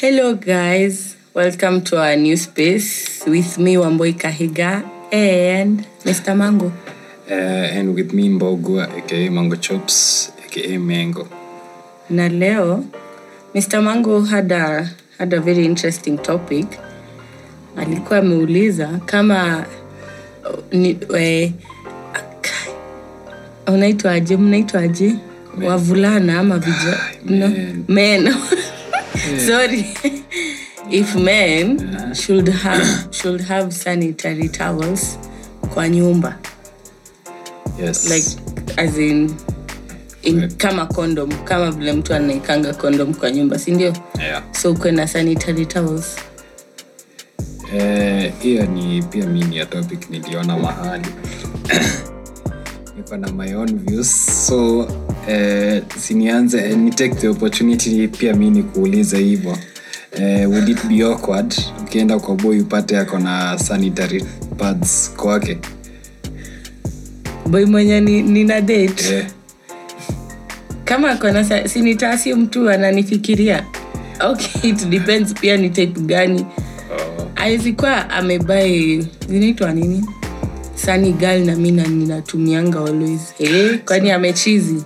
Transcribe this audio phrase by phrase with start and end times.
[0.00, 1.14] Hello, guys.
[1.34, 6.34] Welcome to our new space with me, Wamboi Kahiga, and Mr.
[6.34, 6.72] Mango.
[7.30, 7.34] Uh,
[7.76, 11.28] and with me Mbogua, aka Mango Chops aka Mango.
[12.08, 12.84] Na leo,
[13.54, 13.82] Mr.
[13.84, 16.66] Mango had a, had a very interesting topic.
[17.76, 19.66] Alikuwa ameuliza kama
[20.44, 21.52] uh, ni, we,
[23.66, 25.14] unaitwaje mnaitwaje
[25.66, 27.50] wavulana ama vijana no,
[27.88, 28.34] men.
[29.14, 29.94] men sorry.
[30.90, 35.18] If men should have, should have sanitary towels
[35.74, 36.36] kwa nyumba.
[37.78, 38.10] Yes.
[38.10, 38.26] like
[38.78, 39.34] as in,
[40.22, 43.92] in kama condom kama vile mtu anaikanga condom kwa nyumba si ndio?
[44.18, 44.42] Yeah.
[44.52, 46.16] so ukwe na sanitary towels?
[47.74, 51.06] Eh, hiyo ni pia mi ni ya topic niliona mahali.
[52.96, 54.88] Niko na my own views so
[55.28, 59.58] eh, sinianze eh, ni take the opportunity pia mi ni kuuliza hivyo.
[60.12, 61.54] Eh, would it be awkward?
[61.82, 64.24] Ukienda kwa boy upate ako na sanitary
[64.58, 65.58] pads kwake.
[67.46, 69.14] Boy mwenye ni, nina date?
[69.14, 69.26] Eh,
[70.84, 73.64] kama kona sinitasi mtu ananifikiria.
[74.20, 76.40] Okay it depends pia ni type gani.
[76.40, 80.04] Oh, amebae kuwa amebai zinaitwa nini?
[80.74, 83.34] Sani gal na mi na ninatumianga always.
[83.38, 84.82] Hey, kwani amechizi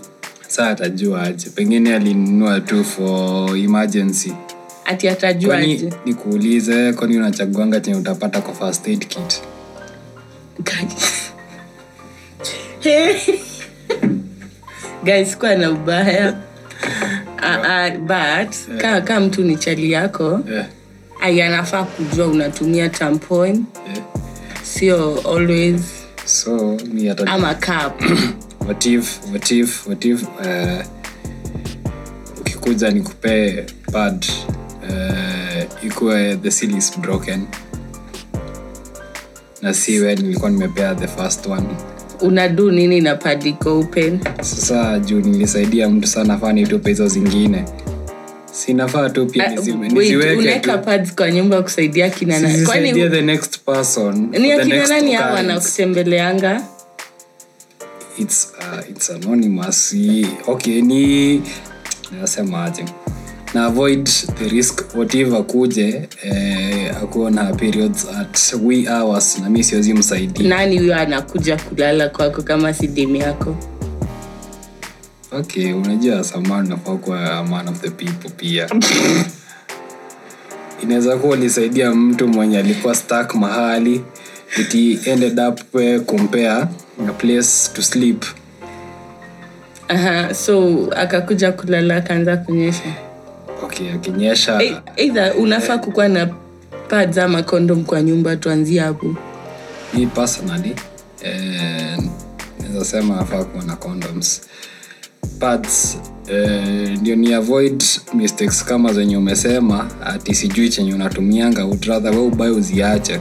[0.54, 1.50] saa atajua aje.
[1.50, 4.32] Pengine alinunua tu for emergency.
[4.84, 5.60] Ati atajua
[6.04, 9.42] nikuulize kwani unachaguanga chenye utapata kwa first aid kit?
[15.04, 15.36] Guys.
[15.38, 16.34] Kuwa na ubaya.
[17.38, 20.66] Uh, uh, but kaa ka mtu ni chali yako yeah.
[21.20, 23.48] ai anafaa kujua unatumia tampon.
[23.48, 23.64] Yeah.
[24.62, 25.80] sio always.
[26.24, 26.76] So
[27.26, 28.02] ama cup
[28.66, 29.50] what if, what
[30.40, 30.84] uh, eh,
[32.40, 34.26] ukikuja nikupee pad
[34.88, 37.46] uh, ikuwe the seal is broken.
[39.62, 41.66] Na siwe nilikuwa nimepea the first one.
[42.20, 44.20] Unadu nini na padiko open?
[44.40, 47.64] Sasa juu nilisaidia mtu sana faa nitupe hizo zingine.
[48.52, 50.84] Sinafaa tu pia nizime- wait, niziweke unaweka tu.
[50.84, 52.54] pads kwa nyumba kusaidia kina nani?
[52.54, 53.60] Sizisaidie kwani the next
[58.18, 59.94] it's, uh, it's anonymous.
[60.48, 61.42] Okay ni
[62.20, 62.84] nasemaje
[63.54, 64.06] na avoid
[64.38, 70.48] the risk whatever kuje eh, akuwa na periods at we hours na mi siwezi msaidia
[70.48, 73.56] nani huyo anakuja kulala kwako kama si demu yako?
[75.32, 78.68] Okay unajua samani nafaa kuwa man of the people pia.
[80.82, 84.00] Inaweza kuwa ulisaidia mtu mwenye alikuwa stuck mahali
[84.58, 86.68] it he ended up eh, kumpea
[87.08, 88.24] a place to sleep.
[89.88, 92.94] Aha, so akakuja kulala akaanza kunyesha.
[93.62, 94.62] Okay akinyesha.
[94.62, 96.26] E- either unafaa kukuwa na
[96.88, 99.16] pads ama kondom kwa nyumba tuanzie hapo.
[99.94, 100.74] Mi personally
[101.22, 101.98] eh,
[102.60, 104.40] naweza sema nafaa kuwa na condoms.
[105.38, 105.98] Pads
[106.28, 107.84] eh, ndio ni avoid
[108.14, 113.20] mistakes kama zenye umesema ati sijui chenye unatumianga udratha we ubae uziache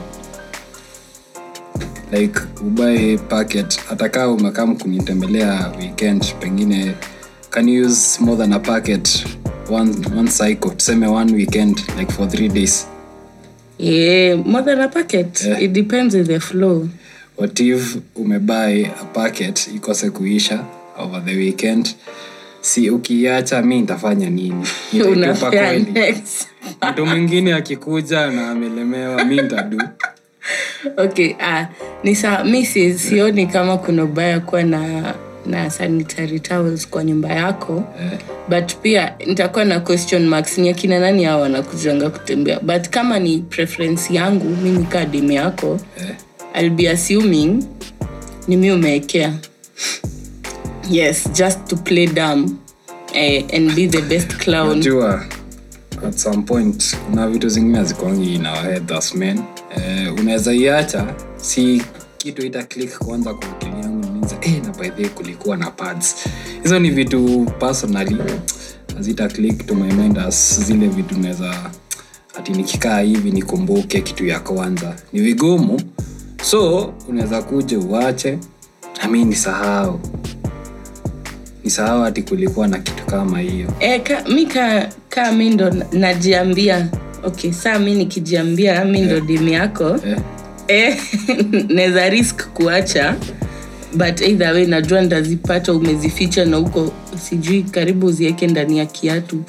[2.13, 3.79] like ubae packet.
[3.89, 6.95] Hata umekam kunitembelea weekend pengine
[7.49, 9.23] can you use more than a packet?
[9.67, 10.71] One, one cycle.
[10.71, 12.87] Tuseme one weekend like for three days.
[13.77, 15.43] Yeah, more than a packet?
[15.43, 15.59] Yeah.
[15.59, 16.89] it depends on the flow.
[17.35, 20.65] What if umebuy a packet ikose kuisha
[20.97, 21.95] over the weekend?
[22.61, 24.65] Si ukiacha mi nitafanya nini?
[26.91, 29.81] Mtu mwingine akikuja na amelemewa mi ntadu
[30.97, 31.67] okay ah,
[32.03, 35.13] ni saa mi sioni kama kuna ubaya kuwa na
[35.45, 38.19] na sanitary towels kwa nyumba yako yeah.
[38.49, 43.39] but pia nitakuwa na question marks ni akina nani hao wanakujanga kutembea but kama ni
[43.39, 46.15] preference yangu mimi kaa demu yako yeah.
[46.55, 47.63] I'll be assuming
[48.47, 49.33] ni mi umeekea
[50.89, 52.57] yes just to play dumb
[53.13, 54.83] eh, and be the best clown
[56.07, 58.81] at some point kuna vitu zingine hazikwangi in our
[59.15, 59.39] men
[59.77, 61.81] eh, unaweza iacha si
[62.17, 66.15] kitu ita click kwanza kwa akili yangu nianze eh, na by kulikuwa na pads.
[66.63, 68.17] Hizo ni vitu personally
[68.95, 71.55] hazita click to my mind as zile vitu naweza
[72.39, 74.95] ati nikikaa hivi nikumbuke kitu ya kwanza.
[75.13, 75.81] Ni vigumu
[76.43, 78.39] so unaweza kuja uache
[79.03, 79.99] nami nisahau.
[81.63, 83.67] Nisahau hati kulikuwa na kitu kama hiyo.
[83.79, 86.87] E, ka, mi kaa ka mi ndo na- najiambia
[87.23, 89.99] okay saa mi nikijiambia mi ndo dimi yako.
[90.05, 90.21] Yeah.
[90.67, 90.97] eh,
[91.75, 93.15] naweza risk kuacha
[93.93, 96.91] but either way najua ndazipata umezificha na huko
[97.29, 99.43] sijui karibu uzieke ndani ya kiatu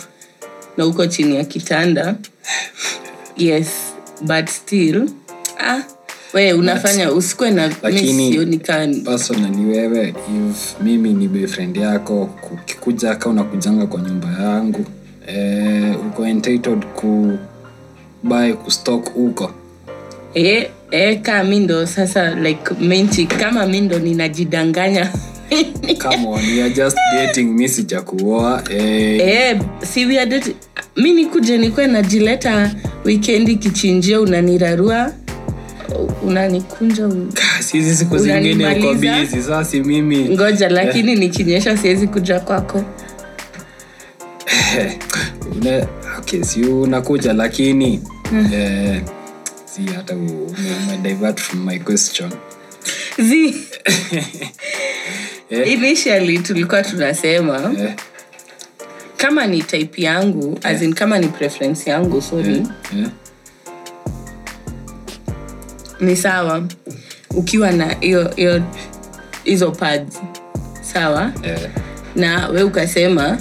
[0.77, 2.15] na huko chini ya kitanda.
[3.37, 3.69] Yes
[4.21, 5.09] but still
[5.61, 5.83] ah,
[6.35, 7.71] we unafanya usikwe na
[9.67, 14.85] wewe if mimi ni boyfriend yako ukikuja ka unakujanga kwa nyumba yangu
[15.27, 17.39] eh, uko entitled ku
[18.25, 19.51] buy kustock huko.
[20.35, 25.13] E, e, ka mi ndo sasa like menti kama mi ndo ninajidanganya.
[26.03, 30.55] Come on we are just dating mi sijakuoa eh, Eh, si we are dating-
[30.97, 32.75] mi nikuje nikwe najileta
[33.05, 35.13] wikendi kichinjio unanirarua
[36.23, 39.59] unanikunja u- siku zingine uko Unanimaliza?
[39.59, 40.29] busy mimi.
[40.29, 42.85] Ngoja lakini nikinyesha siwezi kuja kwako.
[46.19, 48.01] Okay, si unakuja lakini
[48.53, 49.03] eh,
[49.65, 52.31] si hata umedivert from my question.
[53.19, 53.55] Zi.
[55.75, 57.95] Initially tulikuwa tunasema eh,
[59.17, 62.55] kama ni type yangu as in kama ni preference yangu sorry.
[62.57, 63.09] Eh,
[66.01, 66.69] ni sawa.
[67.31, 68.63] Ukiwa na hiyo
[69.45, 70.21] hizo pads.
[70.83, 71.33] Sawa?
[71.45, 71.61] Yeah.
[72.17, 73.39] na we ukasema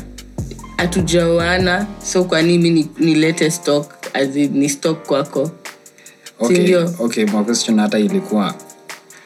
[0.77, 5.51] hatujaoana so kwa nini ni, nilete stock as in, ni stock kwako.
[6.39, 6.95] Okay, Sindio?
[6.99, 8.55] okay, my question hata ilikuwa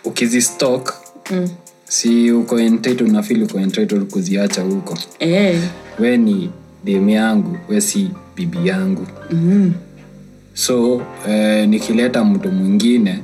[0.04, 0.94] ukizistock
[1.32, 1.50] mm.
[1.88, 4.98] si uko entitled unafili uko entitled kuziacha huko.
[5.20, 5.60] Eh,
[6.00, 6.50] we ni
[6.84, 9.08] dem yangu we si bibi yangu.
[9.32, 9.74] Mm.
[10.54, 13.20] so eh, nikileta mtu mwingine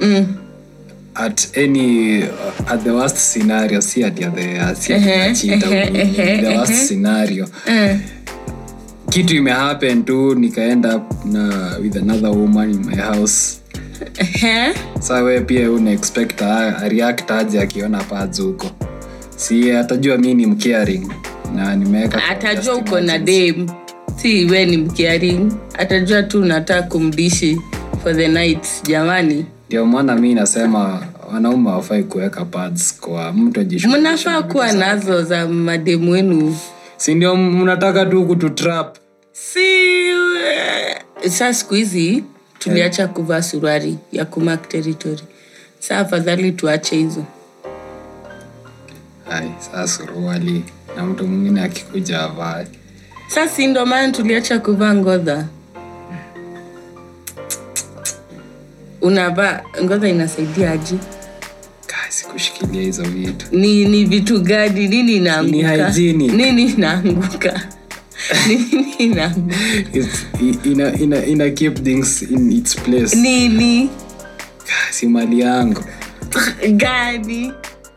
[0.00, 0.26] mm,
[1.14, 6.56] at any uh, at the worst scenario si at the si ati the, uh-huh, the
[6.58, 7.48] worst scenario.
[7.66, 7.98] Eh,
[9.10, 13.60] kitu imehappen tu nikaenda na with another woman in my house.
[15.00, 18.70] Sa we pia una expect a- a react aje akiona pads huko.
[19.36, 21.12] Si atajua mi ni mcaring.
[21.54, 23.66] Na nimeweka atajua uko na dam
[24.16, 27.60] si we ni mkiaring atajua tu unataka kumdishi
[28.02, 28.66] for the night.
[28.88, 29.46] Jamani.
[29.68, 31.02] Ndio maana mi nasema
[31.32, 36.56] wanaume wafai kuweka pads kwa mtu ajishughulishe na mnafaa vitu kuwa nazo za mademu wenu
[36.98, 38.96] si ndio mnataka tu kututrap.
[39.32, 39.60] Si
[40.08, 42.24] eh, saa siku hizi
[42.58, 45.22] tuliacha kuvaa suruari ya kumak territory.
[45.78, 47.24] Saa afadhali tuache hizo.
[49.72, 50.64] Saa suruali.
[50.96, 52.66] Na mtu mwingine akikuja avae.
[53.28, 55.44] Saa si ndo maana tuliacha kuvaa ngodha.
[59.02, 60.98] Unavaa ngodha inasaidia aji
[62.32, 63.46] kushikilia hizo vitu.
[63.52, 64.88] Ni ni vitu gani?
[64.88, 65.86] Nini inaanguka?
[65.86, 66.32] Hygienic.
[66.32, 67.68] nini inaanguka?
[68.48, 69.56] Nini inaanguka?
[71.26, 73.16] Ina, keep things in its place.
[73.16, 73.90] Nini?
[74.90, 75.84] Si mali yangu.
[76.70, 77.52] Gani?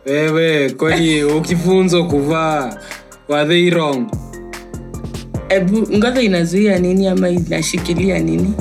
[0.05, 2.77] Wewe kwani ukifunzwa kuvaa
[3.47, 4.07] they wrong?
[5.49, 8.53] Ebu, ngodha inazuia nini ama inashikilia nini?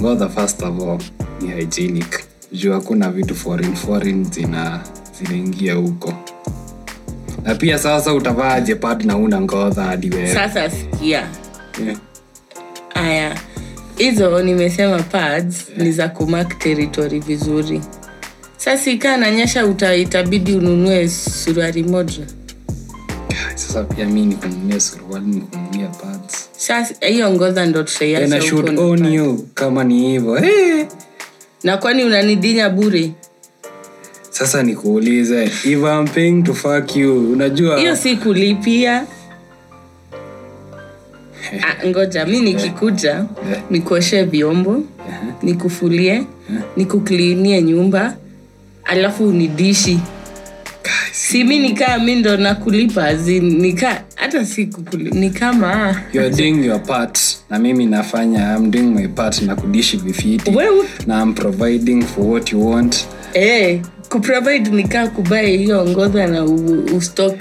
[0.00, 0.98] Ngodha first of all
[1.40, 4.80] ni hygienic juu hakuna vitu foreign foreign zina
[5.18, 6.14] zinaingia huko.
[7.42, 10.34] Na pia sasa utavaaje jepad na una ngodha hadi wewe?
[10.34, 11.28] Sasa sikia.
[11.84, 11.98] Yeah.
[12.94, 13.36] aya
[13.96, 17.80] hizo nimesema pads ni za kumak territory vizuri.
[18.56, 22.26] Sasa ikaa nanyesha uta itabidi ununue suruari moja.
[23.54, 26.48] Sasa pia mi nikununia suruali nikununia pads.
[26.56, 28.40] Sasa hiyo ngodha ndo tutaiacha
[29.54, 30.34] kama ni hivyo.
[30.34, 30.84] Hey!
[31.64, 33.12] Na kwani unanidinya bure?
[34.30, 39.06] Sasa nikuulize if I'm paying to fuck you unajua hiyo si kulipia
[41.62, 43.60] Ah, ngoja mi nikikuja Eh.
[43.70, 44.82] nikuoshe vyombo
[45.42, 46.22] nikufulie
[46.76, 48.16] nikuklinie nyumba
[48.84, 50.00] alafu unidishi
[51.18, 57.18] si mi nikaa mi ndo nakulipa nika hata sikuni kama You're doing your part
[57.50, 60.50] na mimi nafanya I'm doing my part na kudishi vifiti.
[61.06, 63.06] Na I'm providing for what you want.
[63.34, 67.38] Eh, kuprovide nikaa kubae hiyo ngoza na ustock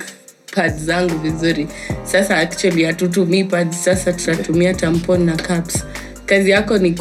[0.55, 1.67] pad zangu vizuri.
[2.03, 5.83] Sasa actually hatutumii pads sasa tutatumia tampon na caps
[6.25, 6.91] kazi yako ni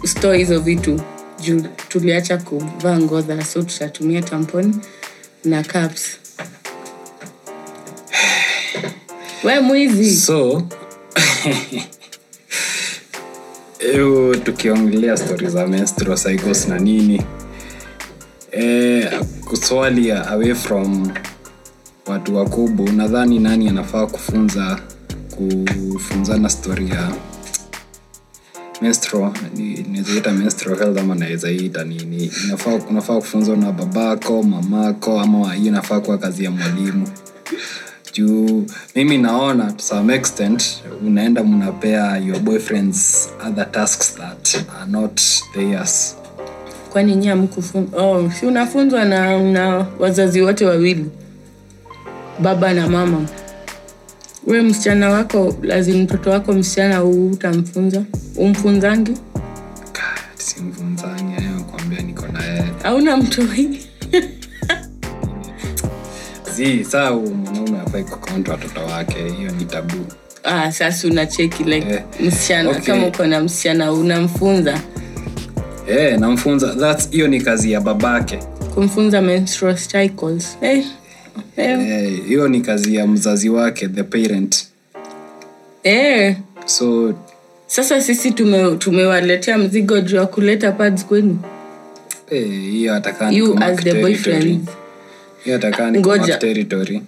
[0.00, 1.00] kustore hizo vitu.
[1.42, 4.74] Juu tuliacha kuvaa ngoza so tutatumia tampon
[5.44, 6.18] na caps
[9.46, 9.60] we
[14.44, 17.22] tukiongelea stori za menstro cycles na nini.
[18.50, 21.10] Eh, kuswali away from
[22.06, 24.78] watu wakubwa nadhani nani anafaa kufunza
[25.36, 27.12] kufunzana stori ya
[30.78, 32.30] health ama nawezaita nini.
[32.90, 37.08] Unafaa kufunzwa na babako mamako ama hii inafaa kuwa kazi ya mwalimu
[38.16, 45.20] juu mimi naona to some extent unaenda mnapea your boyfriends other tasks that are not
[45.54, 46.16] theirs.
[46.92, 51.10] Kwani nyie amkufunzwa oh, si unafunzwa na, na wazazi wote wawili?
[52.38, 53.26] Baba na mama.
[54.46, 58.02] We msichana wako lazima mtoto wako msichana utamfunza?
[58.36, 59.12] Umfunzangi?
[60.36, 62.64] Simfunzangi ayo kuambia niko na yeye.
[62.82, 63.85] Hauna mtoi
[66.56, 69.16] zi saa mwanaume afai kukaunta watoto wake.
[69.38, 70.06] Hiyo ni tabu.
[70.44, 72.02] Ah, sasa unacheki like yeah.
[72.20, 72.82] msichana okay.
[72.82, 74.80] kama uko na msichana unamfunza?
[75.88, 76.74] Yeah, namfunza.
[76.74, 78.38] That's hiyo ni kazi ya babake.
[78.74, 80.58] Kumfunza menstrual cycles.
[80.60, 80.84] Eh,
[81.56, 84.66] eh, Eh, hiyo ni kazi ya mzazi wake the parent.
[85.82, 86.36] Eh.
[86.64, 87.14] so
[87.66, 91.38] sasa sisi tume- tumewaletea mzigo juu ya kuleta pads kwenu?
[92.30, 93.30] eh, hiyo atakaa
[96.38, 97.02] territory.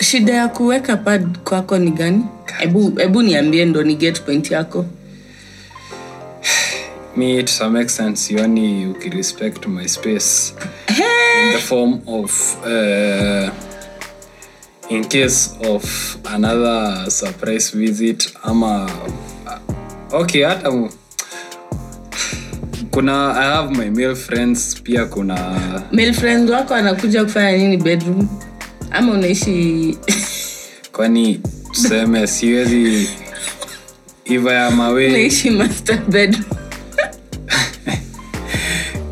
[0.00, 2.24] shida ya kuweka pad kwako ni gani?
[2.58, 4.84] Hebu hebu niambie ndo ni get point yako.
[7.16, 10.54] Me to some extent sioni ukirespect my space.
[11.44, 13.48] In the form of uh,
[14.90, 18.90] in case of another surprise visit ama
[19.46, 20.70] uh, okay hata
[22.98, 25.34] kuna i have my male friends pia kuna
[25.92, 28.28] male friend wako anakuja kufanya nini bedroom?
[28.90, 29.98] Ama unaishi
[30.92, 31.40] kwani
[31.72, 33.08] tuseme siwezi
[34.24, 35.30] iva ya mawe.
[35.58, 36.44] Master bedroom.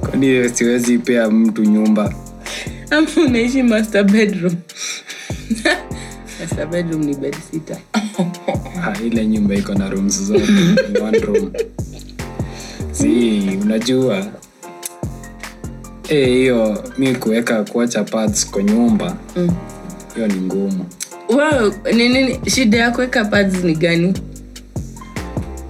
[0.00, 2.14] Kwani siwezi pea mtu nyumba.
[2.90, 4.54] Ama unaishi master bedroom.
[6.40, 7.76] Master bedroom ni bed sita
[9.06, 10.52] ile nyumba iko na rooms zote
[11.02, 11.52] one room
[12.98, 14.26] si unajua?
[16.08, 19.16] Hiyo hiyo mi kuweka kuacha pads kwa nyumba
[20.14, 20.86] hiyo ni ngumu.
[21.28, 22.40] Wow, nini?
[22.50, 24.14] Shida ya kuweka pads ni gani?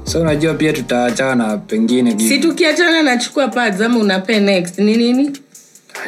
[0.04, 5.30] So unajua pia tutaachana pengine si tukiachana nachukua pads ama unapee next ni nini?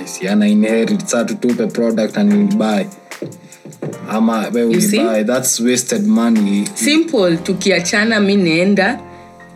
[0.05, 2.85] Siana si inherit saa tutupe product and buy.
[4.11, 5.25] Ama we buy.
[5.25, 6.65] That's wasted money.
[6.75, 9.01] Simple tukiachana mi naenda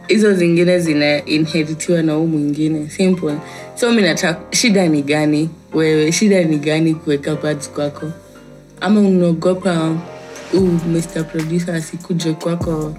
[0.08, 2.90] hizo zingine zina inheritiwa na huu mwingine.
[2.90, 3.34] Simple.
[3.74, 5.50] So mi nataka shida ni gani?
[5.74, 8.10] Wewe shida ni gani kuweka pads kwako?
[8.80, 9.96] Ama unaogopa
[10.52, 12.94] huu mr producer asikuje kwako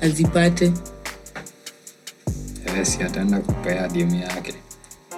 [0.00, 0.72] azipate?
[2.82, 4.54] Si ataenda kupea dimu yake.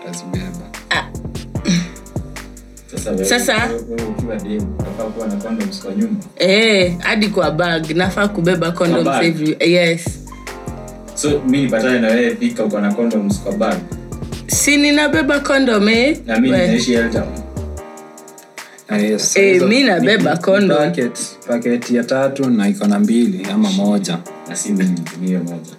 [0.04, 0.70] Tazibeba
[2.90, 3.68] Sasa wewe- Sasa?
[6.38, 7.90] Eh, hadi kwa bag.
[7.90, 10.04] Nafaa kubeba condoms every yes
[11.16, 13.76] So mi nipatane na wewe pika uko na condoms kwa bag
[14.46, 16.18] si ninabeba condom eh?
[16.26, 17.26] na mi ninaishi Eltown.
[19.02, 20.36] Yes, hey, mi nabeba
[21.46, 24.18] packet ya tatu na iko na mbili ama moja.
[24.48, 25.76] Na si nitumie moja.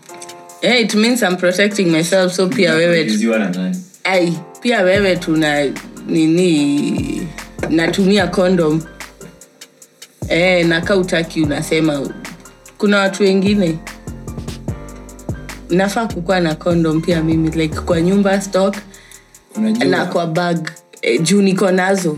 [0.62, 3.08] Eh, it means I'm protecting myself so pia wewe
[4.03, 5.65] ai pia wewe tuna
[6.08, 7.27] nini
[7.70, 8.82] natumia condom.
[10.29, 12.10] Eh, nakaa utaki unasema.
[12.77, 13.79] Kuna watu wengine
[15.69, 18.75] nafaa kukuwa na condom pia mimi like kwa nyumba stock
[19.55, 19.86] unajua.
[19.86, 20.69] na kwa bag.
[21.01, 22.17] Eh, juu niko nazo.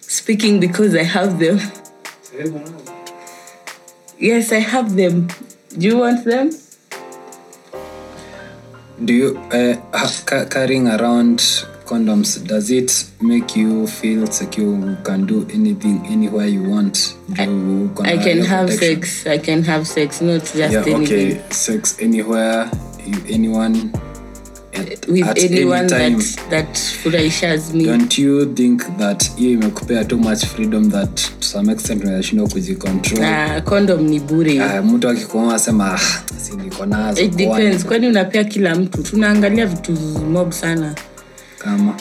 [0.00, 1.60] Speaking because i have them.
[4.18, 5.26] Yes i have them.
[5.76, 6.50] Do you want them?
[9.04, 11.42] Do you uh, carrying around
[11.90, 14.66] condoms does it make you feel secure?
[14.90, 17.16] You can do anything anywhere you want.
[17.30, 19.02] Juu I, i can have protection.
[19.02, 21.02] sex i can have sex not just yeah anything.
[21.04, 22.70] Okay sex anywhere
[23.28, 23.92] anyone
[24.74, 26.18] at, with at anyone any time.
[26.18, 27.84] that that furahishes me.
[27.84, 33.20] Don't you think that hiyo imekupea too much freedom that to some extent unashindwa kujicontrol
[33.20, 34.60] na condom ni bure.
[34.60, 35.98] Ah, mtu akikuona asema ah,
[36.40, 37.84] si niko nazo it depends.
[37.84, 39.02] kwani unapea kila mtu?
[39.02, 39.92] Tunaangalia vitu
[40.32, 40.94] mob sana
[41.60, 41.96] kama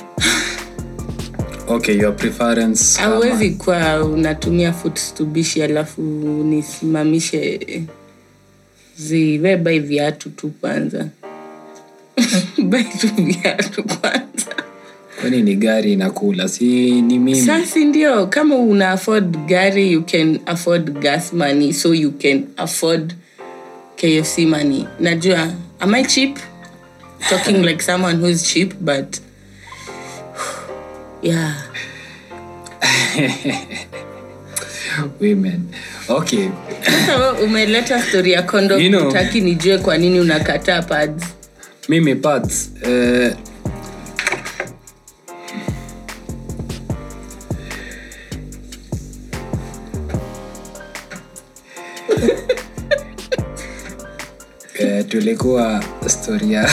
[1.67, 2.99] okay your preference
[3.57, 6.01] kuwa unatumia futstubishi alafu
[6.43, 7.59] nisimamishe
[8.97, 11.07] ziwe bai viatu tu kwanza.
[12.69, 14.55] Bai tu viatu kwanza.
[15.21, 16.47] Kwani ni gari inakula?
[16.47, 16.65] Si
[17.01, 17.35] ni mimi?
[17.41, 23.13] Sasi ndio kama una afford gari you can afford gas money so you can afford
[23.95, 24.85] kfc money.
[24.99, 26.37] Najua am i cheap?
[27.29, 29.19] Talking like someone who's cheap but
[31.21, 31.53] Yeah.
[37.43, 41.23] Umeleta story ya kondom you nijue kwa nini unakataa pads.
[41.89, 42.69] Mimi pads.
[42.83, 43.33] Uh,
[54.79, 56.69] Uh, tulikuwa storia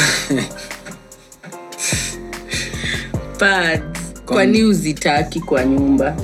[3.38, 3.95] pad
[4.26, 6.16] kwani uzitaki kwa nyumba?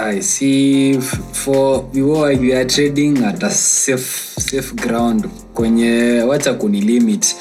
[0.00, 0.98] I see
[1.32, 2.02] for we
[2.36, 5.26] we are trading at a safe, safe ground.
[5.54, 7.36] Kwenye wacha kunilimit.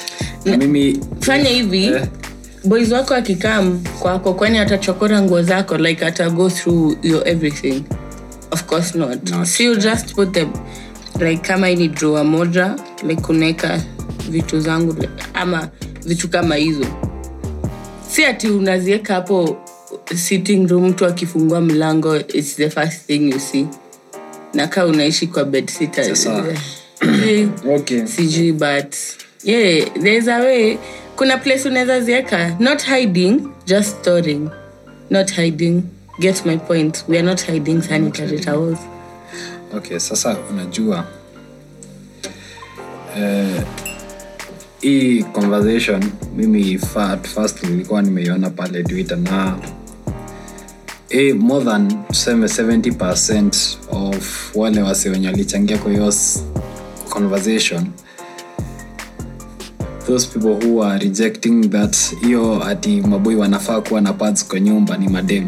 [0.45, 1.85] Na mimi fanya hivi.
[1.85, 2.07] Eh.
[2.65, 5.77] boys wako akikam kwako kwani atachokora nguo zako?
[5.77, 7.83] Like ata go through your everything?
[8.51, 9.47] Of course not, Not.
[9.47, 10.49] so you just put them
[11.19, 12.75] like kama ini ni drawer moja
[13.07, 13.81] like kuneka
[14.29, 15.69] vitu zangu like, ama
[16.05, 16.85] vitu kama hizo
[18.17, 19.57] si ati unazieka hapo
[20.15, 23.67] sitting room mtu akifungua mlango its the first thing you see.
[24.53, 25.71] Nakaa unaishi kwa bed
[27.75, 28.05] okay.
[28.05, 28.95] sijui but
[29.43, 30.77] yeah there's a way.
[31.15, 32.55] Kuna place unaweza zieka.
[32.59, 34.49] Not hiding just storing.
[35.09, 35.81] Not hiding.
[36.19, 37.05] Get my point.
[37.07, 38.79] We are not hiding sanitary towels.
[39.75, 41.07] Okay sasa unajua
[43.17, 43.63] eh,
[44.81, 46.03] hii conversation
[46.35, 49.57] mimi fat, first nilikuwa nimeiona pale twitter na
[51.09, 56.13] eh, more than tuseme 70 of wale wase wenye walichangia kwa hiyo
[57.09, 57.85] conversation
[60.07, 64.97] those people who are rejecting that hiyo ati maboi wanafaa kuwa na pads kwa nyumba
[64.97, 65.45] ni madem.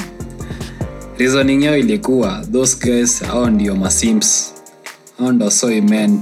[1.17, 4.53] Reasoning yao ilikuwa those guys hao ndio masims
[5.19, 6.19] hao ndo soy men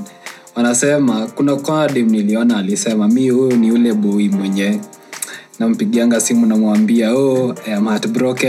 [0.57, 4.79] wanasema kuna kwadem niliona alisema mi huyu ni ule boi mwenye
[5.59, 7.55] nampigianga simu namwambia oh,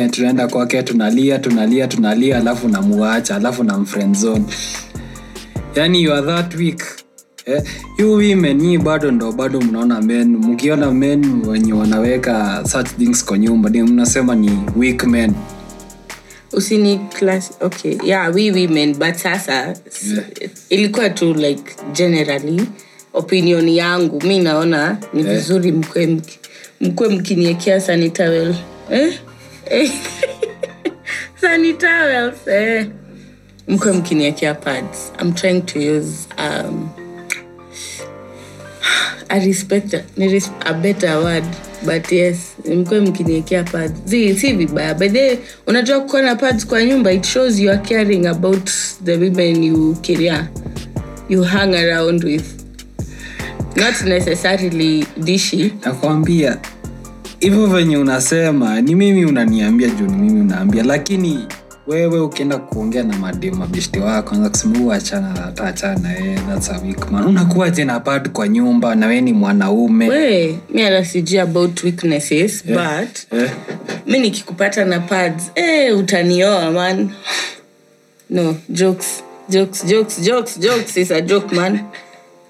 [0.09, 4.45] tunaenda kwake tunalia tunalia tunalia alafu namuacha alafu na mfriendzone
[5.75, 6.83] yani that week
[7.47, 7.63] eh,
[8.05, 13.71] women nyi bado ndo bado mnaona men mkiona men wenye wanaweka such things kwa nyumba
[13.71, 15.33] mnasema ni weak men
[16.53, 19.75] usini class okay yeah we women but sasa
[20.07, 20.25] Yeah.
[20.69, 21.63] ilikuwa tu like
[21.93, 22.63] generally
[23.13, 25.35] opinion yangu mi naona ni Yeah.
[25.35, 26.19] vizuri mkwe
[26.81, 28.55] mkwe mkiniekea sanitawel
[28.91, 29.15] eh?
[29.71, 29.91] eh?
[32.47, 32.87] eh.
[33.69, 36.89] mkwe mkiniekea pads i'm trying to use um,
[39.29, 40.73] I respect ni res- a
[43.01, 43.65] mkiniekea
[44.05, 44.95] si, si vibaya.
[44.95, 48.71] Then unajua kukuwa na pads kwa nyumba it shows you are caring about
[49.05, 50.49] the women you kiria
[51.29, 52.45] you hang around with.
[53.77, 56.59] Not necessarily dishi nakwambia
[57.41, 61.47] hivyo venye unasema ni mimi unaniambia juu ni mimi unaambia lakini
[61.89, 66.71] wewe ukienda kuongea na madem mabishti wako anza kusema huu achana hata achana eh, that's
[66.71, 67.25] a weak man.
[67.27, 70.09] Unakuwa tena pad kwa nyumba na we ni mwanaume.
[70.09, 73.51] We mi sijui about weaknesses but yeah.
[74.07, 77.11] mi nikikupata na pads eh, utanioa man.
[78.31, 81.81] No jokes jokes jokes jokes jokes is a joke man.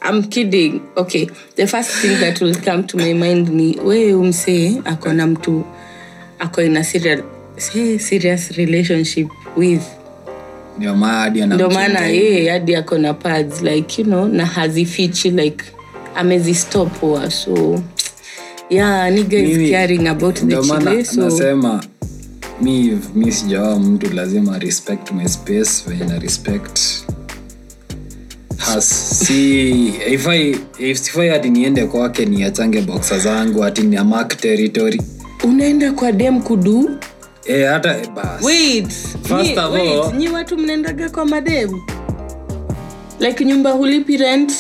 [0.03, 0.81] I'm kidding.
[0.97, 5.65] Okay the first thing that will come to my mind ni we umsee akona mtu
[6.39, 7.23] ako in a serial,
[7.59, 9.83] say, serious relationship with.
[10.79, 10.97] Ndio
[11.47, 15.65] ndo maana yeye hadi ako na pads like you know na hazifichi like
[16.15, 17.83] amezistopoa so
[18.71, 21.21] yeah nigga is caring about the chile so.
[21.21, 21.85] nasema
[22.63, 26.79] mi mi sijawa mtu lazima respect my space venye na respect.
[28.57, 33.97] Has si ifai if sifai hati niende kwake niachange boksa zangu hati ni
[34.41, 35.01] territory
[35.45, 36.91] unaenda kwa dem kudu
[37.49, 37.97] e, hata
[38.43, 38.89] wait
[39.23, 41.83] First of all- nyi watu mnaendaga kwa mademu?
[43.21, 44.53] Like nyumba hulipi rent?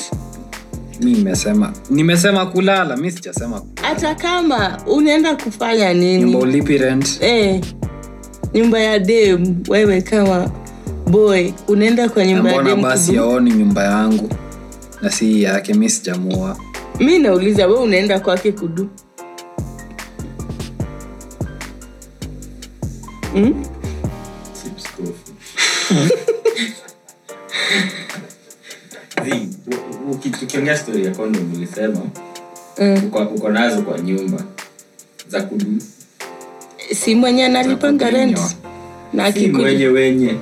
[1.01, 7.19] Nimesema nimesema kulala mi sijasema hata kama unaenda kufanya nyumba nini ulipi rent?
[7.21, 7.61] Eh,
[8.55, 10.51] nyumba ya dem wewe kama
[11.07, 14.29] boy unaenda kwa nyumba ya dem basi yaoni nyumba yangu?
[15.03, 16.57] Na si yake mi sijamua.
[17.01, 18.89] Mi nauliza we unaenda kwake kudu
[23.35, 23.65] mm?
[30.41, 32.01] Tukiongea stori ya condom ulisema
[32.81, 33.11] Mm.
[33.35, 34.45] uko, nazo kwa nyumba
[35.29, 35.67] za kudu
[36.93, 38.39] si mwenye analipanga rent?
[39.13, 40.35] na akikuja mwenye wenye.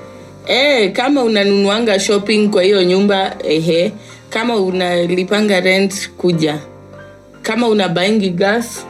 [0.46, 3.92] Eh, kama unanunuanga shopping kwa hiyo nyumba ehe.
[4.30, 6.58] Kama unalipanga rent kuja.
[7.42, 8.84] Kama una buying gas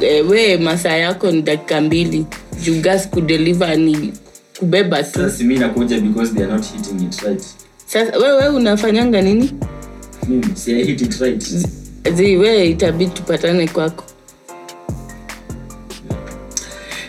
[0.00, 2.26] eh, we masaa yako ni dakika mbili.
[2.64, 4.12] Juu gas kudeliver ni
[4.58, 5.18] kubeba tu.
[5.18, 7.42] Sasa mi nakuja because they are not hitting it right.
[7.86, 9.52] Sasa wewe unafanyanga nini?
[10.28, 11.44] Mimi si hit it right.
[12.14, 14.04] Zi we itabidi tupatane kwako.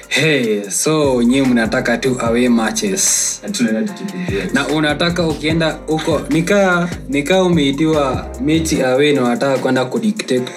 [0.08, 3.40] Hey, so nyi mnataka tu away matches.
[3.44, 4.50] Na tunaenda tukipigia.
[4.54, 10.52] na unataka ukienda huko nikaa nikaa umeitiwa mechi away na unataka kwenda kudictate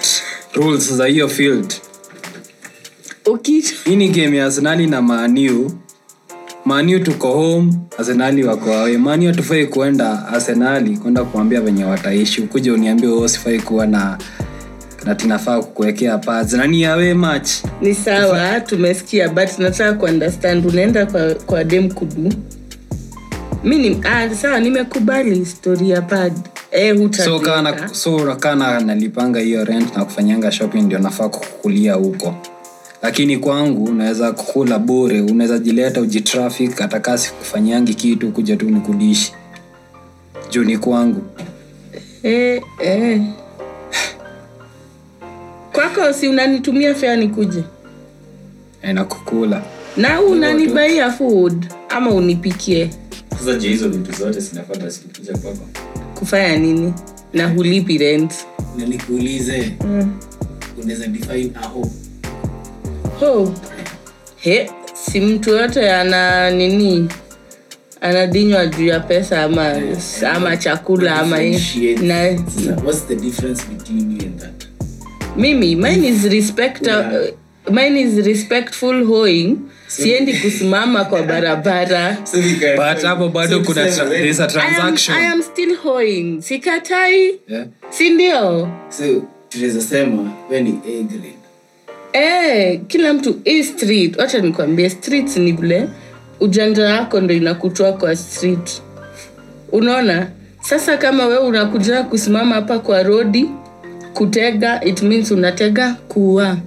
[0.53, 1.73] rules za hiyo field
[3.85, 5.71] hii ni game ya arsenali na maniu
[6.65, 12.41] maniu tuko home arsenali wako awe maniu hatufai kuenda arsenali kwenda kuambia venye wataishi.
[12.41, 14.17] Ukuja uniambia wewe sifai kuwa na
[15.05, 17.49] natinafaa kukuwekea pads na ni awe match.
[17.81, 20.65] Ni sawa tumesikia but nataka kuunderstand.
[20.65, 22.33] Unaenda kwa, kwa dem kudu?
[23.63, 26.33] Mi ni ah, sawa nimekubali story ya pad.
[26.71, 27.41] Eh, so
[27.91, 28.37] so
[28.85, 32.35] nalipanga hiyo rent na kufanyanga shopping ndio nafaa kukulia huko
[33.03, 39.33] lakini kwangu unaweza kukula bure unaweza jileta ujitraffic hatakaa kufanyangi kitu kuja tu nikudishi
[40.51, 41.21] juu ni kwangu.
[42.23, 43.21] Eh, eh.
[45.71, 47.63] kwako si unanitumia fea nikuje?
[48.81, 49.63] Eh, na kukula
[49.97, 52.89] na unanibaia food ama unipikie?
[53.39, 55.67] Sasa je, hizo vitu zote zinafata sikikuja kwako?
[56.15, 56.93] Kufanya nini?
[57.33, 58.33] Na hulipi rent.
[58.77, 60.19] Na nikuulize mm.
[60.83, 62.02] unaweza define a hope
[63.19, 63.53] ho
[64.37, 67.09] he si mtu yote ana nini
[68.01, 69.75] anadinywa juu ya pesa ama
[70.35, 71.37] ama chakula ama
[72.01, 72.37] na
[72.83, 74.67] what's the difference between you and that?
[75.37, 77.29] Mimi mine is respect Yeah.
[77.71, 82.17] mine is respectful hoing siendi kusimama kwa barabara.
[82.75, 87.39] But hapo bado kuna tra- there's a I am, I am still hoing sikatai.
[87.47, 87.65] Yeah.
[87.89, 91.42] sindio so tunaweza sema we ni a grade
[92.13, 95.89] Eh, kila mtu hii street wacha nikwambie street ni vile
[96.39, 98.81] ujanja wako ndo inakutoa kwa street.
[99.71, 100.27] Unaona?
[100.61, 103.45] Sasa kama wewe unakuja kusimama hapa kwa rodi
[104.13, 106.57] kutega it means unatega kuua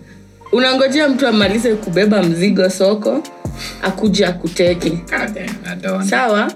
[0.53, 3.23] unangojea mtu amalize kubeba mzigo soko
[3.83, 4.93] akuja akuteke
[6.11, 6.53] sawa?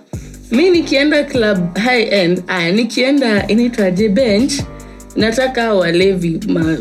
[0.50, 4.53] Mi nikienda club high end aya nikienda inaitwaje bench
[5.16, 6.76] nataka walevi ma,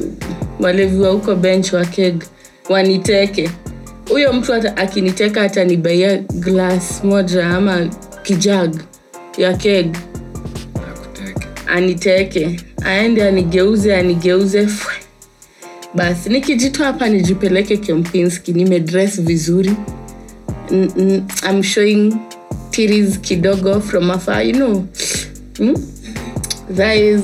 [0.59, 2.23] walevi wa huko bench wa keg
[2.69, 3.49] waniteke.
[4.09, 7.87] Huyo mtu hata akiniteka atanibaia glas moja ama
[8.23, 8.75] kijag
[9.37, 9.95] ya keg.
[11.67, 12.59] Aniteke.
[12.85, 14.67] Aende anigeuze anigeuze.
[14.67, 14.93] Fwe.
[15.95, 19.71] basi nikijitoa hapa nijipeleke kempinski nimedress vizuri.
[20.71, 22.13] N- I'm showing
[22.71, 24.85] tiris kidogo from afar you know.
[26.75, 27.21] That is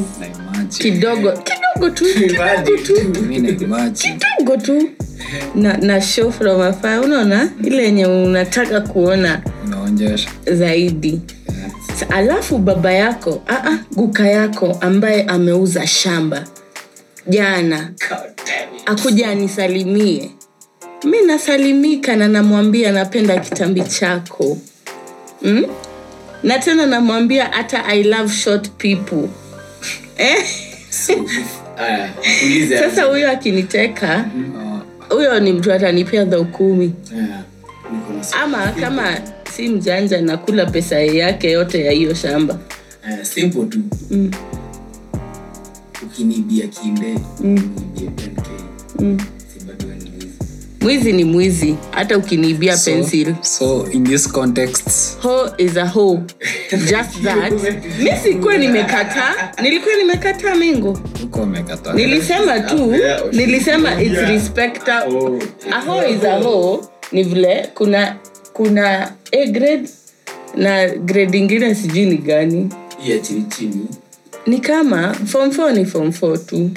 [0.78, 1.34] kidogo
[1.76, 3.68] kidogo tu kidogo tu.
[3.68, 4.90] na kidogo tu.
[5.56, 7.50] Na, na show from afar unaona?
[7.64, 9.42] Ile yenye unataka kuona
[10.52, 11.22] zaidi.
[12.10, 16.44] Alafu baba yako aa, guka yako ambaye ameuza shamba.
[17.28, 17.92] Jana.
[18.86, 20.32] Akuja anisalimie.
[21.04, 24.58] Mi nasalimika na namwambia napenda kitambi chako.
[25.42, 25.66] Mm?
[26.44, 29.28] na tena namwambia hata i love short people.
[30.18, 30.46] Eh?
[32.80, 34.26] Sasa huyo akiniteka
[35.10, 37.44] huyo ni mtu atanipea dhau na
[38.44, 39.18] ama kama
[39.56, 42.60] si mjanja nakula pesa yake yote ya hiyo shamba.
[43.08, 43.80] Aya, simple tu.
[44.12, 44.32] Mm.
[46.04, 48.46] ukinibia kinde unibia 10k
[49.00, 49.18] Mm.
[50.86, 53.36] Mwizi ni mwizi hata ukiniibia so, pencil.
[53.42, 55.18] so in this context.
[55.22, 56.20] Ho is a ho.
[56.72, 57.52] Just that.
[58.00, 59.52] Mi sikuwa nimekataa.
[59.62, 61.00] Nilikuwa nimekataa mingo.
[61.96, 62.94] Nilisema tu
[63.32, 65.40] nilisema its respecta Oh,
[65.72, 66.88] a ho is a ho.
[67.12, 68.16] Ni vile kuna
[68.54, 69.90] kuna a grade
[70.56, 72.70] na grade ingine sijui ni gani.
[73.08, 73.86] Ya chini chini.
[74.48, 76.70] Ni kama form 4 ni form 4 tu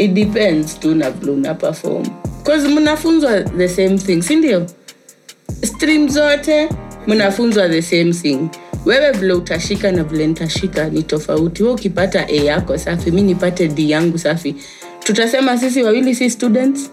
[0.00, 2.04] it depends tu na vile una perform.
[2.44, 4.66] Cause mnafunzwa the same thing sindio
[5.62, 6.68] stream zote
[7.06, 8.48] mnafunzwa the same thing.
[8.84, 11.62] Wewe vile utashika na vile nitashika ni tofauti.
[11.62, 14.54] We ukipata a yako safi mi nipate d yangu safi.
[15.04, 16.90] Tutasema sisi wawili si students?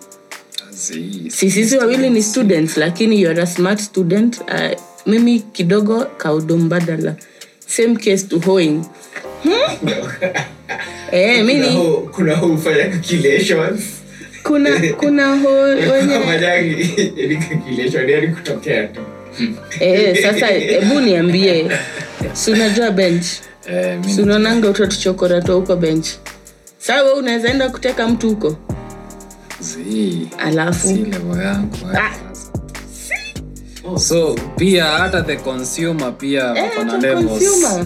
[1.29, 2.77] Si sisi wawili ni students.
[2.77, 4.39] lakini youare a smart student.
[4.41, 7.15] Uh, mimi kidogo kaudo mbadala
[7.67, 8.81] same case to hoing.
[9.43, 9.77] Hmm?
[11.11, 13.81] eh, mi Kuna ho- kuna ho hufanya calculations.
[14.43, 15.49] Kuna kuna ho
[15.91, 16.19] wenye
[17.49, 19.01] calculation yani kutokea tu.
[19.79, 21.71] Eh, sasa hebu niambie
[22.33, 23.25] si unajua bench?
[23.69, 26.07] Eh, si unaonanga utatuchokora to huko bench?
[26.79, 28.57] Saa we unaweza enda kuteka mtu huko?
[30.37, 30.87] Alafu?
[30.87, 32.11] Si level yangu Ah.
[33.99, 37.25] so pia hata the consumer pia Eh, wako na levels.
[37.27, 37.85] consumer.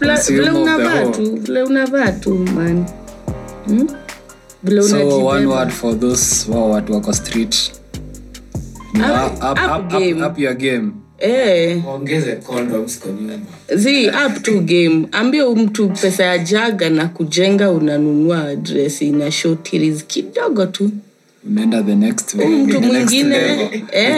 [0.00, 2.84] Vile- unavaa tu vile unavaa tu man.
[3.66, 3.88] Hmm?
[4.62, 7.72] vile so one word for those wao watu wako street.
[8.94, 10.26] Up- up- up- up up- game.
[10.26, 10.90] up your game.
[11.18, 13.34] Eh, waongeze condoms kwa nyumba.
[13.76, 15.08] Zi up to game.
[15.12, 20.90] Ambia mtu pesa ya jaga na kujenga unanunua dress ina shortiris kidogo tu.
[21.46, 23.36] Unaenda the next mtu mwingine,
[23.92, 24.16] eh.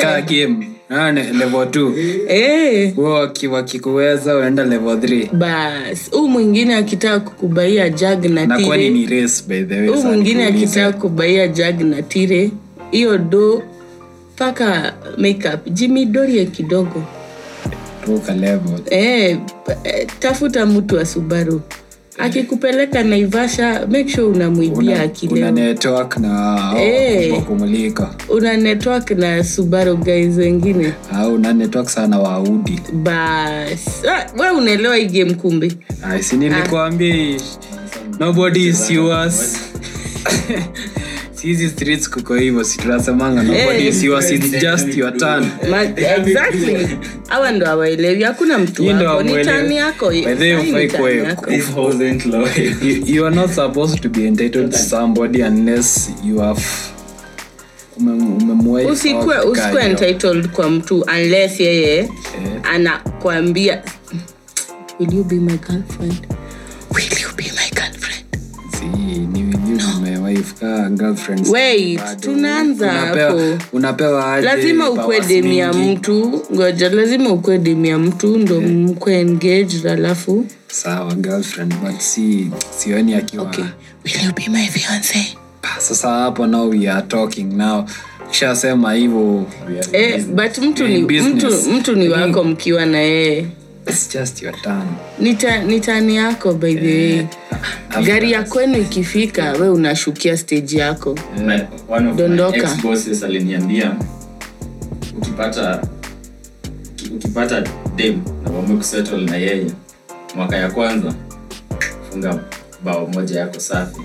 [0.93, 1.95] Ah, level two.
[2.29, 5.31] Eh, waki- wakikuweza unaenda level three.
[5.33, 8.91] Bas huu mwingine akitaka kukubaia jag na tire.
[8.91, 12.51] ni race by the way huu mwingine akitaka kukubaia jag na tire
[12.91, 13.63] hiyo do
[14.35, 15.67] mpaka makeup.
[15.71, 17.03] Jimidorie kidogo.
[18.07, 18.81] Ruka level.
[18.91, 19.39] Eh,
[19.85, 21.61] eh, tafuta mtu wa subaru
[22.19, 25.51] akikupeleka naivasha make sure unamwibia una, una akileo
[26.19, 27.33] na hao Eh.
[28.29, 30.93] una network na subaru guys wengine.
[31.35, 34.03] Una network sana waudi bas.
[34.09, 35.73] Ah, we unaelewa hii game kumbe.
[36.03, 36.37] Ai, si
[38.21, 39.57] nobody is yours
[41.43, 45.47] hizi streets kuko hivyo si tunasemanga nobody is yours it's just your turn.
[45.71, 46.89] Ma- exactly.
[47.29, 50.13] Hawa ndo awaelewi hakuna mtu wako ni tani yako
[53.07, 56.61] you, are not supposed to be entitled to somebody unless you have
[58.91, 62.09] usikue kwa usikue entitled kwa mtu unless yeye
[62.63, 63.83] anakwambia
[65.01, 66.27] will you be my girlfriend
[70.31, 73.41] wife Wait, tunaanza hapo.
[73.73, 76.43] unapewa aje lazima ukwe demi ya mtu.
[76.55, 83.15] Ngoja lazima ukwe demi ya mtu ndo mkwe engaged alafu sawa girlfriend but si sioni
[83.15, 83.65] akiwa okay
[84.05, 85.37] will you be my fiance?
[85.79, 87.85] Sasa hapo now we are talking now.
[88.31, 89.47] Kishasema hivyo
[89.93, 93.47] eh, but mtu ni, mtu, mtu ni wako mkiwa na yeye
[93.91, 94.83] it's just your turn
[95.19, 97.27] ni ta- tani yako by the way.
[97.91, 101.19] After- gari ya kwenu ikifika we unashukia stage yako.
[101.47, 102.69] My- one of my Dondoka.
[103.23, 103.97] aliniambia
[105.19, 105.83] ukipata
[107.15, 107.65] ukipata
[107.97, 109.67] dem na kusettle na yeye
[110.37, 111.15] mwaka ya kwanza
[112.11, 112.39] funga
[112.85, 114.01] bao moja yako safi.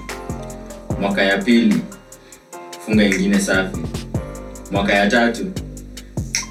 [1.01, 1.75] Mwaka ya pili
[2.85, 3.77] funga ingine safi.
[4.71, 5.45] Mwaka ya tatu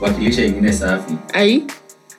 [0.00, 1.14] wakilisha ingine safi.
[1.32, 1.62] Ai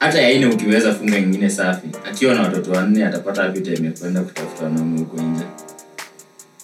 [0.05, 4.63] hata yaine ukiweza funga ingine safi akiwa na watoto wanne atapata wapi time kwenda kutafuta
[4.63, 5.43] wanaume huko nje.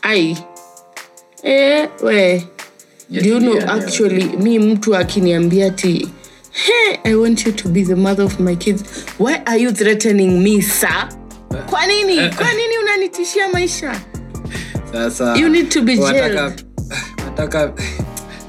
[0.02, 0.38] Ai.
[1.44, 2.48] Eh, we.
[3.10, 6.10] Do you know Yeah, actually mi mtu akiniambia ti
[6.52, 8.84] hey, i want you to be the mother of my kids
[9.20, 11.10] why are you threatening me sir?
[11.70, 12.16] Kwa nini?
[12.30, 14.02] Kwa nini unanitishia maisha?
[14.92, 16.66] Sasa You need to be wataka- jailed.
[17.26, 17.74] wataka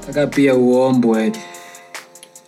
[0.01, 1.31] wataka pia uombwe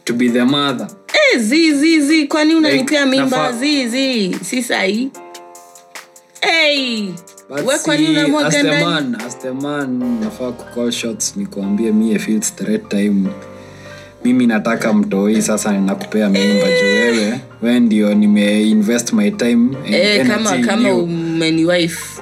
[0.04, 3.38] to be the mother Eh, zi zi zi kwani unanipea mimba?
[3.38, 5.10] nafaa- zi zi si sahii
[6.42, 7.10] hey,
[10.24, 11.92] nafaa kucall shots nikuambie
[12.90, 13.30] time.
[14.24, 17.40] Mimi nataka mtoi sasa ninakupea mimba juu wewe.
[17.62, 22.22] We ndio nimeinvest my time eh, kama kama umeni wife.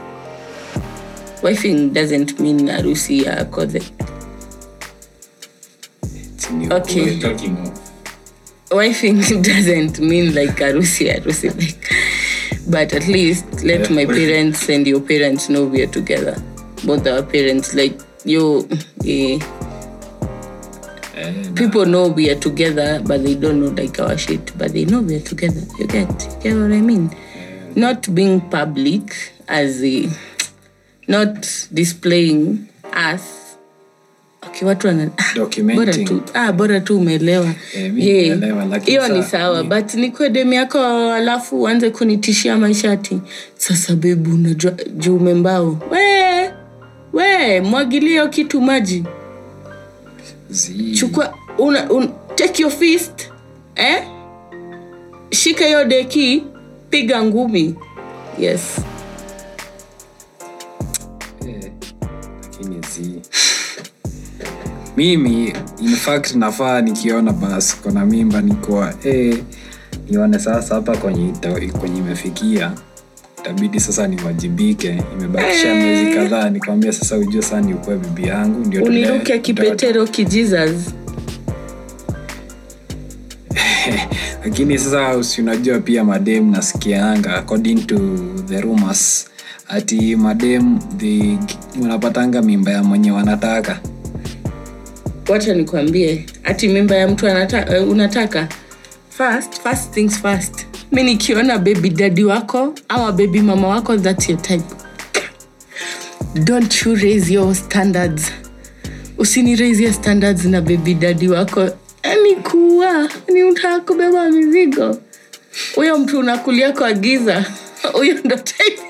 [1.43, 3.81] Wifing doesn't mean harusi ya kodhe
[6.69, 7.19] okay
[8.73, 11.93] wifing doesn't mean like harusi harusi like
[12.67, 16.35] but at least let my parents and your parents know we are together.
[16.85, 18.67] Both our parents like you
[19.05, 19.39] eh,
[21.15, 24.83] Eh, people know we are together but they don't know like our shit but they
[24.85, 25.61] know we are together.
[25.77, 27.15] You get you get what i mean?
[27.75, 29.13] Not being public
[29.47, 30.09] as a
[31.07, 33.42] not displaying us
[34.53, 35.09] okay watu wana
[35.75, 37.53] bora tu ah, bora tu umeelewa.
[37.75, 38.81] Eh, Yeah.
[38.85, 40.79] hiyo ni sawa sawa but nikuwe demu yako
[41.13, 43.19] alafu uanze kunitishia maishati
[43.57, 45.77] sasa bebu unajua juu umembao.
[45.91, 46.51] We
[47.13, 49.03] we mwagilia kitu maji.
[50.93, 53.29] Chukua una, un, take your fist
[53.75, 54.03] eh?
[55.31, 56.43] shika hiyo deki
[56.89, 57.75] piga ngumi.
[58.39, 58.77] Yes
[64.97, 69.37] mimi in fact nafaa nikiona basi kona mimba nikuwa eh,
[70.09, 71.33] nione sasa hapa kwenye
[71.79, 72.71] kwenye imefikia.
[73.39, 78.83] Itabidi sasa niwajibike imebakisha miezi kadhaa nikwambia sasa ujue saa ni ukuwe bibi yangu ndio
[78.83, 80.71] uniruke kipetero kijizas.
[84.43, 87.99] Lakini sasa unajua pia madem nasikianga according to
[88.47, 89.27] the rumors
[89.67, 91.37] ati madem the
[91.81, 93.79] wanapatanga mimba ya mwenye wanataka
[95.29, 98.47] wacha nikwambie ati mimba ya mtu anata, uh, unataka?
[99.09, 100.65] First, first things first.
[100.91, 104.63] Mi nikiona baby dadi wako ama baby mama wako thats your type.
[106.43, 108.31] Don't you raise your standards.
[109.17, 111.69] Usini raise your standards na baby dadi wako.
[112.23, 114.97] Ni kuwa ni utaka kubeba mizigo.
[115.75, 117.45] Huyo mtu unakulia kwa giza.
[117.93, 118.81] Huyo ndo type.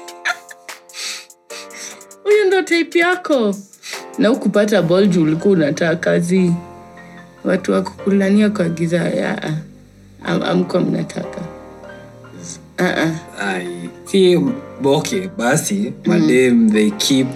[2.23, 3.55] Huyo ndo type yako
[4.17, 6.53] na ukupata bol juu ulikuwa unataka kazi.
[7.45, 9.43] Watu wakukulania kwa giza ya
[10.23, 11.41] am, amko mnataka.
[12.79, 13.11] Uh-uh.
[14.05, 14.39] Si
[14.81, 17.27] boke basi madem they keep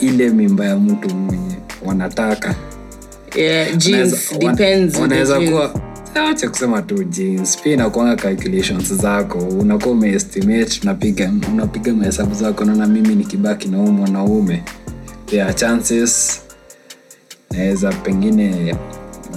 [0.00, 1.54] ile mimba ya mtu mwenye
[1.84, 2.54] wanataka.
[3.36, 3.76] Yeah,
[5.00, 5.80] Wanaweza- kuwa
[6.30, 9.38] acha kusema tu jeans pia inakuanga calculations zako.
[9.38, 14.62] Unakuwa umeestimate unapiga unapiga mahesabu zako naona mimi nikibaki na huu mwanaume
[15.30, 16.42] there are chances.
[17.50, 18.76] Naweza pengine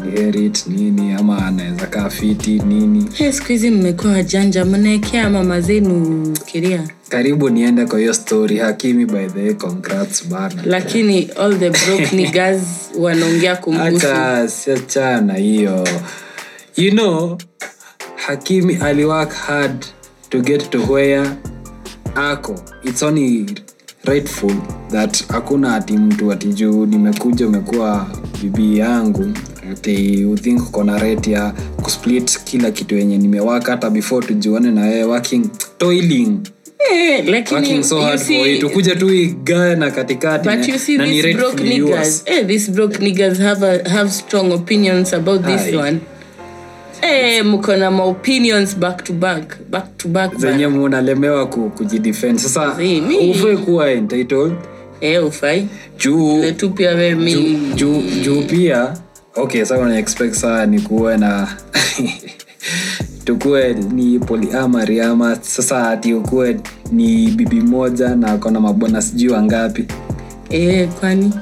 [0.06, 3.10] inherit nini ama anaweza kaa fiti nini.
[3.13, 9.06] Hey, siku hizi mmekuwa wajanja mnaekea mama zenu kiria karibu niende kwa hiyo story hakimi
[9.06, 10.62] by the way congrats bana.
[10.65, 12.62] Lakini all the broke niggas
[12.99, 14.08] wanaongea kumhusu.
[14.47, 15.88] siachana hiyo.
[16.77, 17.38] You know
[18.15, 19.86] hakimi aliwork hard
[20.30, 21.30] to get to where
[22.15, 22.56] ako.
[22.84, 23.45] Its only
[24.06, 24.52] rightful
[24.92, 28.08] that hakuna ati mtu ati juu nimekuja umekuwa
[28.42, 29.32] bibi yangu
[29.72, 34.82] ati uthink uko na rate ya kusplit kila kitu yenye nimewaka hata before tujuane na
[34.82, 35.46] wewe working
[35.78, 36.38] toiling
[36.94, 41.34] Eh, lakini so you see- it tu igae na katikati But you see, ni these
[41.34, 45.76] broke niggas, eh, these broke niggas have, a, have strong opinions about this Aye.
[45.78, 46.00] one.
[47.02, 50.36] Eh, mko na maopinions back to back, back to back.
[50.38, 52.78] zenye munalemewa ku, kujidefend sasa
[53.32, 54.54] ufai kuwa entitled
[55.02, 55.68] Eh, ufai.
[56.00, 57.34] juu Le pia we mi.
[57.34, 58.94] juu- juu juu pia
[59.36, 61.48] okay sasa una expect saa ni kuwe na
[63.26, 66.60] tukuwe ni polyamory ama sasa ati ukuwe
[66.92, 69.86] ni bibi moja na akona mabwana sijui wangapi
[70.50, 71.34] Eh, kwani?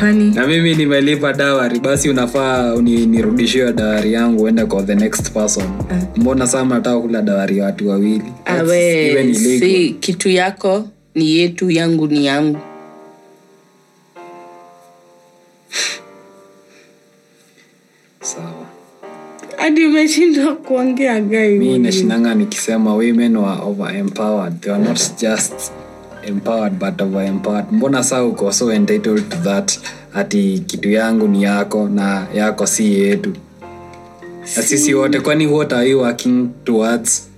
[0.00, 0.30] Kwani?
[0.34, 5.64] na mimi nimelipa dawari basi unafaa nirudishiwe dawari yangu uende kwa the next person.
[6.16, 8.32] Mbona saa mnataka kula dawari ya watu wawili?
[8.44, 12.58] Awe si kitu yako ni yetu yangu ni yangu.
[18.20, 18.66] Sawa.
[19.56, 24.60] Hadi umeshindwa kuongea mi nashinanga nikisema women were overempowered.
[24.60, 25.72] They were not just
[26.26, 29.78] empowered but over empowered mbona saa uko so entitled to that?
[30.14, 33.32] Ati kitu yangu ni yako na yako si yetu.
[34.56, 37.28] Na sisi wote kwani what are you working towards?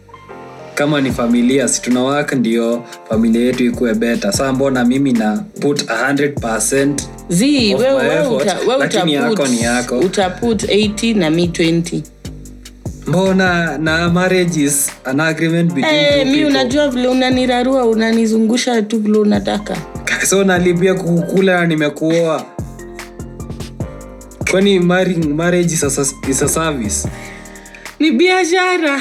[0.74, 5.44] Kama ni familia si tuna work ndio familia yetu ikuwe beta saa mbona mimi na
[5.60, 6.94] put 100
[7.28, 8.56] zi of we, my we, effort, uta,
[9.06, 9.98] we yako ni yako.
[9.98, 12.00] utaput 80 na mi 20
[13.06, 19.76] mbona na marriages an agreement between hey, mi unajua vile unanirarua unanizungusha tu vile unataka.
[20.26, 22.46] So nalipia kukukula na nimekuoa.
[24.50, 27.08] Kwani marriage is a, is a service?
[28.00, 29.00] Ni biashara.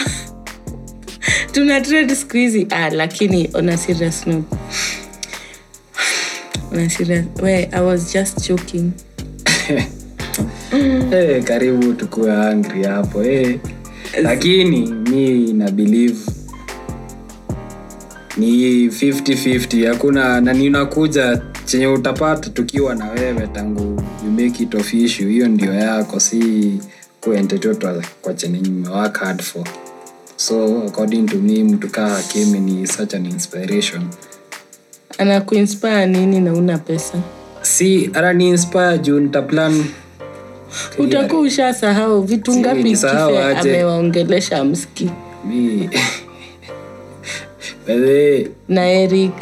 [1.52, 2.68] Tuna trade siku hizi.
[2.70, 4.48] Ah, lakini on a serious note.
[6.74, 8.92] On a serious we i was just joking.
[11.10, 13.58] Hey, karibu tukuwe angry hapo hey.
[14.22, 16.18] Lakini mi na believe
[18.38, 24.94] ni 50-50 hakuna na ninakuja chenye utapata tukiwa na wewe tangu you make it of
[24.94, 26.74] issue hiyo ndio yako si
[27.22, 29.64] kuentetotwa kwa chenye nimewak hard for.
[30.38, 34.04] So according to me mtu kaa kimi ni such an inspiration.
[35.18, 37.14] Anakuinspire nini na una pesa?
[37.62, 39.86] Si ara ni inspire juu nitaplan
[40.98, 43.10] utakuwa ushasahau vitu ngapi kife
[43.60, 45.10] amewaongelesha mski.
[48.70, 49.34] Na eric.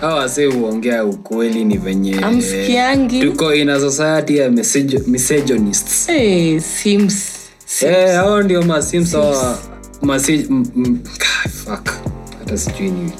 [0.00, 3.20] hawa huongea ukweli ni venye Amsikiangi.
[3.20, 6.06] tuko in a society ya misog- misogynists.
[6.06, 7.32] Hey, sims.
[7.82, 9.58] Eh, hao ndio masims hawa
[10.02, 10.48] masi-
[11.64, 11.88] fuck.
[12.38, 13.12] hata sijui ni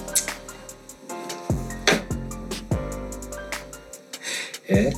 [4.68, 4.92] Eh,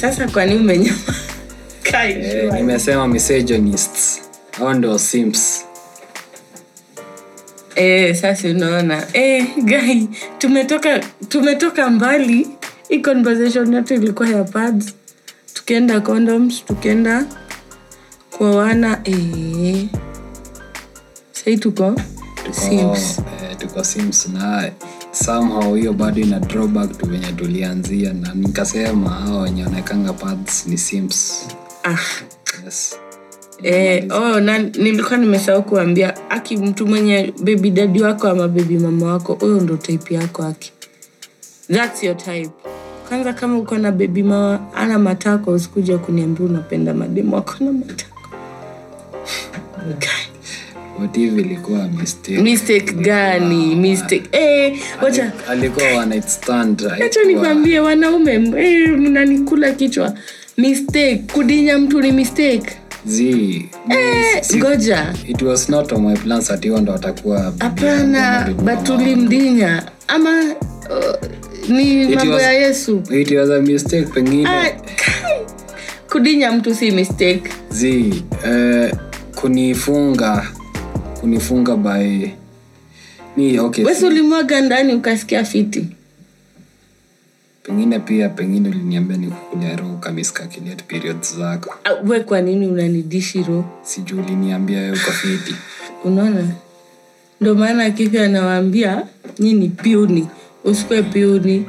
[0.00, 0.90] sasa kwani
[1.92, 4.20] eh, nimesema misogynists
[4.58, 5.64] hao ndio sims
[7.74, 9.06] Eh, sasa unaona.
[9.12, 10.98] Eh, gai tumetoka
[11.28, 12.48] tumetoka mbali.
[12.88, 14.94] Hii conversation yetu ilikuwa ya pads.
[15.54, 17.24] Tukienda condoms tukienda
[18.30, 19.00] kuoana.
[19.04, 19.86] Eh.
[21.32, 21.90] sai tuko
[22.44, 23.18] tuko, Sims.
[23.18, 24.70] eh, tuko sims na
[25.12, 30.78] somehow hiyo bado ina drawback tu venye tulianzia na nikasema hawa wenye wanaekanga pads ni
[30.78, 31.48] sims
[31.84, 31.96] ah,
[32.64, 32.96] yes.
[33.62, 39.06] Eh, oh, na nilikuwa nimesahau kuambia aki mtu mwenye bebi dadi wako ama bebi mama
[39.12, 40.72] wako huyo ndo type yako aki.
[41.72, 42.50] Thats your type.
[43.08, 48.20] Kwanza kama uko na bebi mama ana matako usikuja kuniambia unapenda mademu wako na matako.
[49.86, 50.29] What
[51.04, 52.38] if ilikuwa mistake.
[52.42, 53.74] Mistake gani?
[53.74, 54.22] mistake.
[54.32, 60.14] Eh, wacha alikuwa one night stand acha nikwambie wanaume eh, mnanikula kichwa.
[60.56, 61.22] Mistake.
[61.32, 62.76] Kudinya mtu ni mistake.
[63.06, 65.14] Zii, eh, si- ngoja.
[65.28, 71.28] It was not on my plans ati ndo atakuwa hapana ama batulimdinya ama uh,
[71.68, 73.02] ni It mambo was- ya yesu.
[73.10, 74.48] it was a mistake pengine.
[74.48, 74.70] Ah,
[76.12, 77.42] kudinya mtu si mistake.
[77.70, 78.90] Zi uh,
[79.34, 80.46] kunifunga
[81.20, 81.76] kunifunga
[83.60, 85.86] okay wesi ulimwaga ndani ukasikia fiti?
[87.62, 91.74] Pengine pia pengine uliniambia nikukulia roho kamiskakilet periods zako.
[91.84, 95.54] Ah, we kwa nini unanidishi ro sijuu uliniambia wewe ukafiti.
[96.04, 96.48] unaona?
[97.40, 99.06] Ndo maana kifi anawaambia
[99.38, 100.28] nyi ni piuni
[100.64, 101.66] usikwe piuni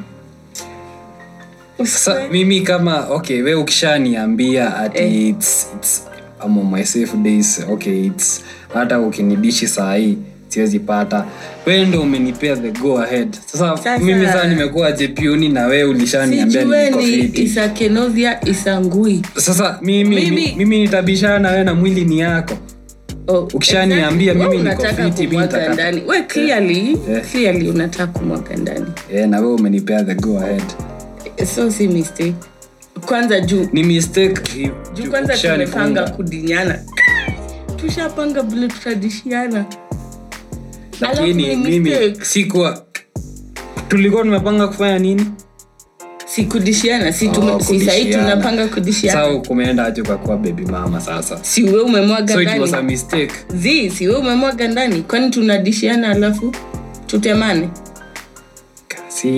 [1.77, 5.27] sasa mimi kama okay we ukishaniambia ati Eh.
[5.29, 6.03] it's, it's,
[6.45, 7.65] I'm on my safe days.
[7.69, 10.17] Okay it's hata ukinidishi saa hii
[10.47, 11.25] siwezi pata.
[11.65, 13.35] We ndo umenipea the go ahead.
[13.45, 16.61] Sasa, Sasa- mimi saa nimekuwa jepioni na we ulishaniambia
[18.45, 22.57] isangui sasa mimi, Mimi- mimi, nitabishana na na mwili ni yako.
[23.27, 24.57] Oh, Ukishaniambia exactly.
[24.57, 24.61] mimi Wewe
[26.07, 27.21] we clearly Eh.
[27.31, 28.85] clearly unataka kumwaga ndani.
[29.13, 30.63] E, na we umenipea the go ahead.
[31.55, 32.33] So si mistake
[33.05, 33.67] kwanza juu.
[33.73, 34.71] Ni mistake.
[34.93, 36.79] Juu kwanza tumepanga kudinyana.
[37.75, 39.65] Tushapanga vile tutadishiana
[41.01, 42.83] lakini mimi sikuwa
[43.87, 45.25] tulikuwa tumepanga kufanya nini?
[46.25, 49.21] Si kudishiana si, Oh, tume, si sahii tunapanga kudishiana.
[49.25, 51.39] Sasa kumeenda aje ukakuwa baby mama sasa?
[51.43, 53.31] Si we umemwaga so it was a ndani.
[53.55, 55.01] zi si we umemwaga ndani.
[55.01, 56.55] Kwani tunadishiana alafu
[57.07, 57.69] tutemane
[59.13, 59.29] si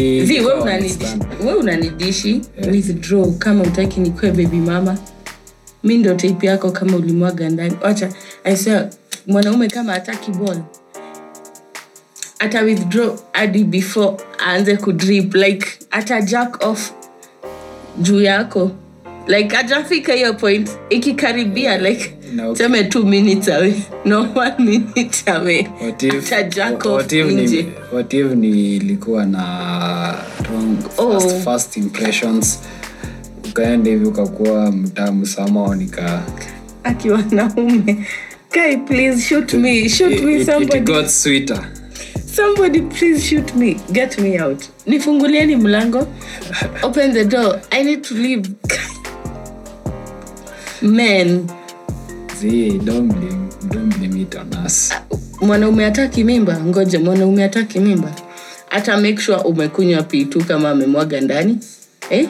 [0.41, 2.41] we unanidishi, we unanidishi?
[2.57, 2.71] Yeah.
[2.71, 4.97] withdraw kama utaki nikwe baby mama.
[5.83, 7.75] Mi ndo tape yako kama ulimwaga ndani.
[7.83, 8.09] Wacha
[8.43, 8.89] I swear,
[9.27, 10.57] mwanaume kama ataki ball
[12.39, 16.91] ata withdraw hadi before aanze kudrip like ata jack off
[17.99, 18.71] juu yako
[19.27, 22.65] like ajafika hiyo point ikikaribia like Na okay.
[22.65, 23.73] seme two minutes away.
[24.05, 25.67] No one minute away.
[25.81, 27.65] What if- ata jack what if ni- nje.
[27.93, 30.15] what if nilikuwa na
[30.49, 31.19] wrong Oh.
[31.19, 32.59] first, first impressions?
[33.49, 36.21] Ukaenda hivi ukakuwa mtamu samao nika
[36.83, 38.05] akiwa naume.
[38.53, 41.67] Guy please shoot me shoot me it got sweeter.
[42.35, 43.77] Somebody please shoot me.
[43.91, 44.63] Get me out.
[44.85, 46.07] Nifungulieni mlango.
[46.81, 47.59] Open the door.
[47.71, 48.49] I need to leave
[50.83, 51.47] men
[52.39, 54.91] Zee, don't blame, it on us.
[55.41, 58.11] mwanaume hataki mimba ngoja mwanaume hataki mimba
[58.69, 61.57] ata make sure umekunywa pitu kama amemwaga ndani
[62.09, 62.27] eh?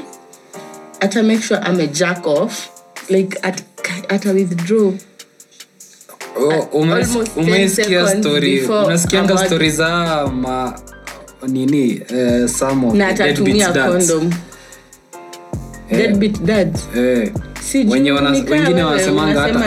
[0.99, 2.70] ata make sure ame jack off
[3.10, 3.62] like at,
[4.10, 4.93] ata withdraw
[6.74, 10.80] umes- almost 10 umesikia seconds story before unasikianga amwage- stori za ma
[11.47, 14.12] nini uh, some of na the atatumia deadbeat dads.
[15.89, 15.97] Eh.
[15.97, 17.41] deadbeat dads Eh, Si
[17.89, 19.59] wenye wengine wanasemanga hata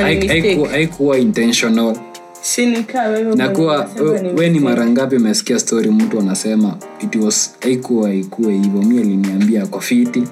[0.71, 1.97] haikuwa intentional.
[2.43, 3.89] Sinika na mwenye kuwa
[4.37, 6.77] we ni mara ngapi umesikia story mtu anasema
[7.61, 8.83] haikuwa haikuwa hivyo.
[8.83, 10.23] Mi aliniambia kwa fiti.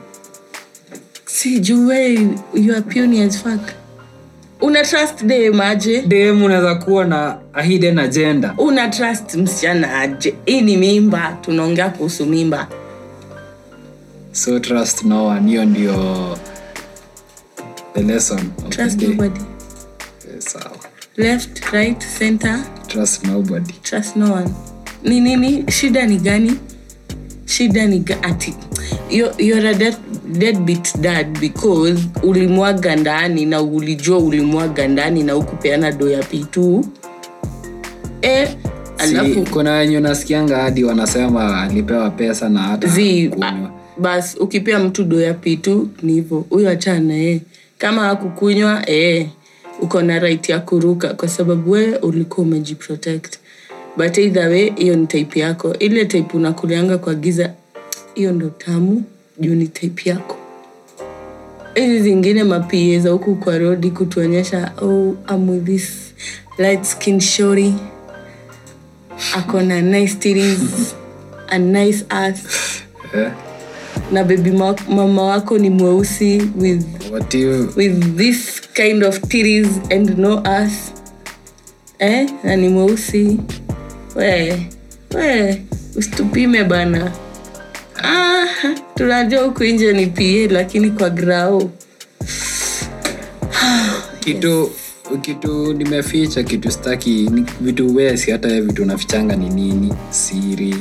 [1.26, 1.90] Si you
[2.72, 3.60] are puny as fuck.
[4.60, 6.02] Una trust dem aje?
[6.02, 8.54] Dem unaweza kuwa na hidden agenda.
[8.58, 10.34] Una trust msichana aje?
[10.44, 12.68] Hii ni mimba tunaongea kuhusu mimba.
[14.32, 15.50] So trust no one.
[15.50, 15.94] Hiyo ndio
[17.94, 19.40] the lesson of trust the day nobody.
[20.32, 20.78] Yes, sawa.
[21.16, 22.64] Left right center.
[22.88, 23.72] Trust nobody.
[23.82, 24.54] Trust no one.
[25.02, 26.52] Ni nini shida ni gani?
[27.46, 28.54] Shida ni ati
[29.10, 29.96] You- you're a dead,
[30.38, 36.84] deadbeat dad because ulimwaga ndani na ulijua ulimwaga ndani na ukupeana do ya pitu
[38.22, 38.48] e,
[38.98, 44.78] alafu si, kuna wenye unasikianga hadi wanasema alipewa pesa na hata zi a, bas ukipea
[44.78, 47.40] mtu do ya pitu ni hivo huyo achana naye
[47.78, 49.28] kama akukunywa eh,
[49.80, 53.38] uko na right ya kuruka kwa sababu we ulikuwa umejiprotect.
[53.96, 55.74] But either way hiyo ni type yako.
[55.78, 57.50] Ile type unakulianga kwa giza
[58.14, 59.02] hiyo ndo tamu
[59.38, 60.36] juu ni type yako.
[61.74, 65.90] Hizi zingine mapie za huku kwa rodi kutuonyesha oh, I'm with
[69.82, 70.94] nice titties,
[71.48, 72.38] a nice ass.
[73.14, 73.30] Eh,
[74.12, 79.68] na baby ma- mama wako ni mweusi with what you with this kind of titties
[79.90, 80.92] and no ass.
[81.98, 82.28] Eh?
[82.44, 83.38] na ni mweusi.
[84.16, 84.66] We
[85.14, 85.62] we
[85.96, 87.12] usitupime bana.
[88.04, 88.46] Ah,
[88.94, 91.70] tunajua huku nje ni pie lakini kwa grao.
[94.20, 94.70] Kitu
[95.22, 99.94] kitu nimeficha kitu staki ni vitu wesi hata vitu nafichanga ni nini?
[100.10, 100.76] Siri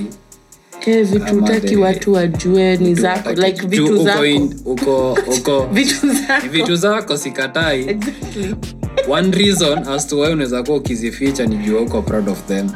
[0.85, 4.21] eh, vitu utaki watu wajue ni zako like vitu zako.
[4.65, 5.67] uko uko.
[5.73, 6.47] Vitu zako.
[6.51, 7.79] Vitu zako sikatai.
[7.89, 8.55] Exactly.
[9.07, 12.69] One reason as to why unaweza kuwa ukizificha ni jua uko proud of them.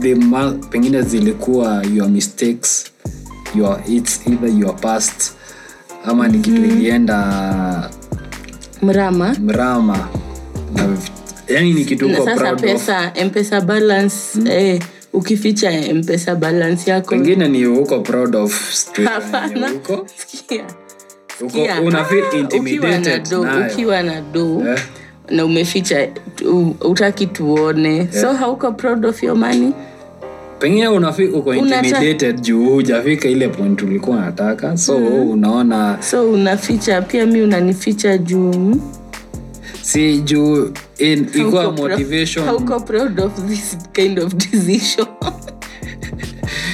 [0.00, 2.84] The ma, pengine zilikuwa your mistakes
[3.54, 5.32] your, it's either your past
[6.04, 7.90] ama ni kitu ilienda
[8.82, 9.36] mrama.
[9.40, 10.08] mrama.
[11.48, 12.60] Yani ni kitu uko sasa proud of.
[12.60, 14.16] pesa mpesa balance
[14.50, 14.80] eh,
[15.14, 17.10] ukificha mpesa balance yako.
[17.10, 19.70] Pengine ni uko proud of hapana.
[20.26, 20.64] Sikia.
[23.72, 24.78] ukiwa na do na Eh.
[25.30, 26.08] na umeficha
[26.80, 28.08] utaki tuone.
[28.20, 29.72] So hauko proud of your money?
[30.58, 34.76] Pengine uko intimidated juu hujafika ile point ulikuwa unataka.
[34.76, 34.96] So
[35.30, 37.02] unaona so unaficha.
[37.02, 38.76] Pia mi unanificha juu?
[39.84, 42.44] Si juu ikuwa Hauko pro- motivation.
[42.86, 45.06] proud of this kind of decision?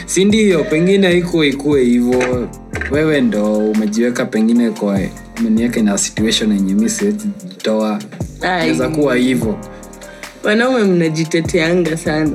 [0.07, 0.65] Si ndio?
[0.65, 2.49] Pengine iko ikue hivyo.
[2.91, 5.01] Wewe ndo umejiweka pengine kwa
[5.41, 8.03] umeniweka na situation yenye mi siwezitoa
[8.41, 9.59] naweza kuwa hivyo.
[10.45, 12.31] Wanaume mnajiteteanga sana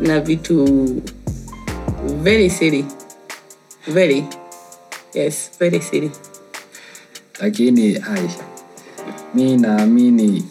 [0.00, 0.86] na vitu
[2.22, 2.84] very silly.
[3.86, 4.24] Very.
[5.14, 6.10] Yes very silly.
[7.40, 8.30] Lakini ai
[9.34, 10.44] mi naamini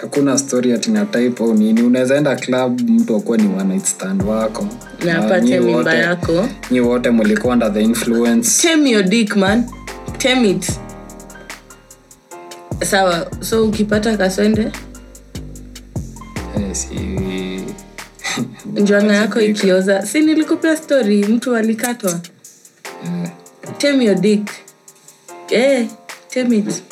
[0.00, 1.82] hakuna story atina type au nini.
[1.82, 4.66] Unaweza enda club mtu akuwa ni one night stand wako.
[5.04, 6.48] Na apate mimba wote- yako.
[6.70, 8.68] nyi wote mlikuwa under the influence.
[8.68, 9.64] Tame your dick man.
[10.18, 10.70] Tame it.
[12.84, 14.72] Sawa so ukipata kaswende?
[16.68, 16.88] Yes,
[18.66, 20.06] njwana njwanga yako ikioza.
[20.06, 22.20] Si nilikupea story mtu alikatwa?
[23.04, 23.30] Yeah.
[23.78, 24.50] tame your dick.
[25.50, 25.86] Yeah,
[26.28, 26.82] tame it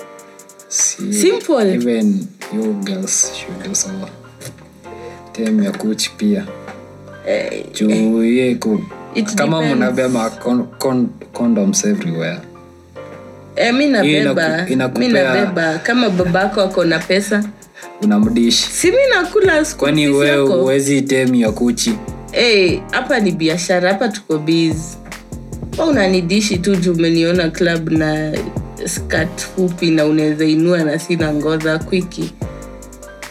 [0.71, 1.75] si Simple.
[1.75, 3.89] even you girls should also
[5.33, 6.47] tame ya kuchi pia
[7.27, 8.81] eh, juu ye ku
[9.35, 10.31] kama mnabeba
[11.33, 12.39] condoms everywhere.
[13.57, 14.67] E, mi nabeba
[14.99, 15.79] mi nabeba.
[15.83, 17.45] Kama babako ako na pesa.
[18.03, 18.71] unamdishi.
[18.73, 21.91] Si mi nakula kwani fees uwezi temu tem ya kuchi
[22.33, 24.97] hapa hapa ni biashara hapa tuko biz
[25.79, 28.33] wa unanidishi tu juu umeniona club na
[28.89, 32.33] skat fupi na unaweza inua na sina ngoza kwiki.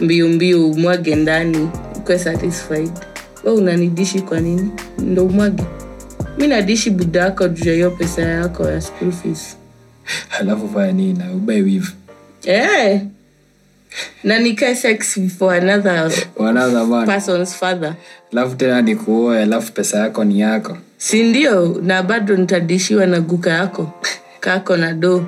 [0.02, 2.92] Mbio mbio umwage ndani ukwe satisfied.
[3.44, 4.72] We unanidishi kwa nini?
[4.98, 5.64] Ndo umwage.
[6.38, 9.58] Mi nadishi buda yako juu ya hiyo pesa yako ya school fees.
[10.40, 11.92] Alafu fanya nini na ubae wivu.
[12.46, 13.02] Eh.
[14.24, 17.96] na nikae sex for another another person's father.
[18.32, 20.78] Alafu tena nikuoe alafu pesa yako ni yako.
[20.98, 21.82] Si ndio?
[21.84, 23.92] Na bado nitadishiwa na guka yako.
[24.40, 25.26] Kako na do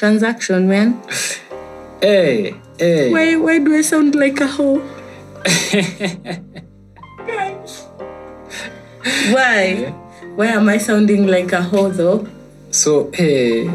[0.00, 0.96] transaction man.
[2.00, 3.12] Hey, hey.
[3.12, 4.80] why, why do i sound like a hoe?
[9.32, 9.92] Why?
[10.36, 12.26] Why am i sounding like a hoe though?
[12.70, 13.68] So hey.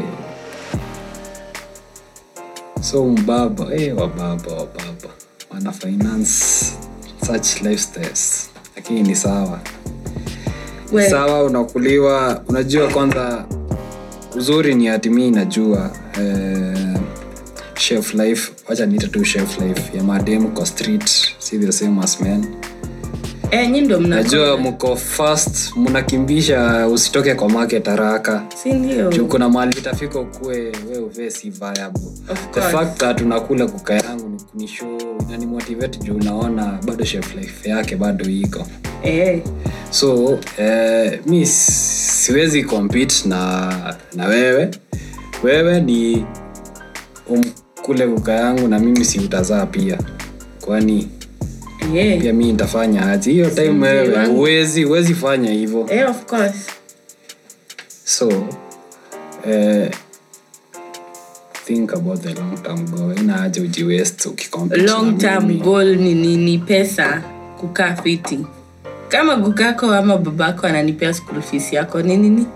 [2.82, 5.10] so mbaba hey, wababa wababa
[5.50, 6.74] wana finance
[7.22, 9.60] such lifestyles lakini ni sawa.
[11.10, 12.42] Sawa unakuliwa.
[12.48, 13.46] Unajua kwanza
[14.36, 16.98] uzuri ni atimi najua eh,
[17.74, 21.08] chef life wacha niite tu chef life ya madem kwa street
[21.38, 22.46] si the same as men
[23.50, 28.42] eh, nyi ndo najua mko fast mnakimbisha usitoke kwa market haraka.
[29.28, 32.00] Kuna mali itafika ukue we uvee si viable
[32.54, 34.98] the fact that unakula kuka yangu ni, show
[36.02, 38.66] juu unaona bado chef life yake bado iko.
[39.04, 39.42] E.
[39.90, 44.70] so eh, mi siwezi compete na na wewe.
[45.42, 46.26] Wewe ni
[47.28, 49.98] umkule kuka yangu na mimi siutazaa pia.
[50.60, 51.08] Kwani
[51.94, 52.20] eh.
[52.20, 54.26] pia mi nitafanya aji hiyo time wewe
[54.84, 55.86] huwezi fanya hivyo.
[55.90, 56.66] Yeah, of course.
[58.04, 58.48] So
[59.46, 59.90] eh,
[61.66, 63.18] think about the long term goal.
[63.18, 64.28] Ina aja ujiwest
[64.70, 67.22] long term goal ni, ni, ni pesa
[67.60, 68.38] kukaa fiti.
[69.08, 72.46] Kama gugako ama babako ananipea school fees yako ni nini?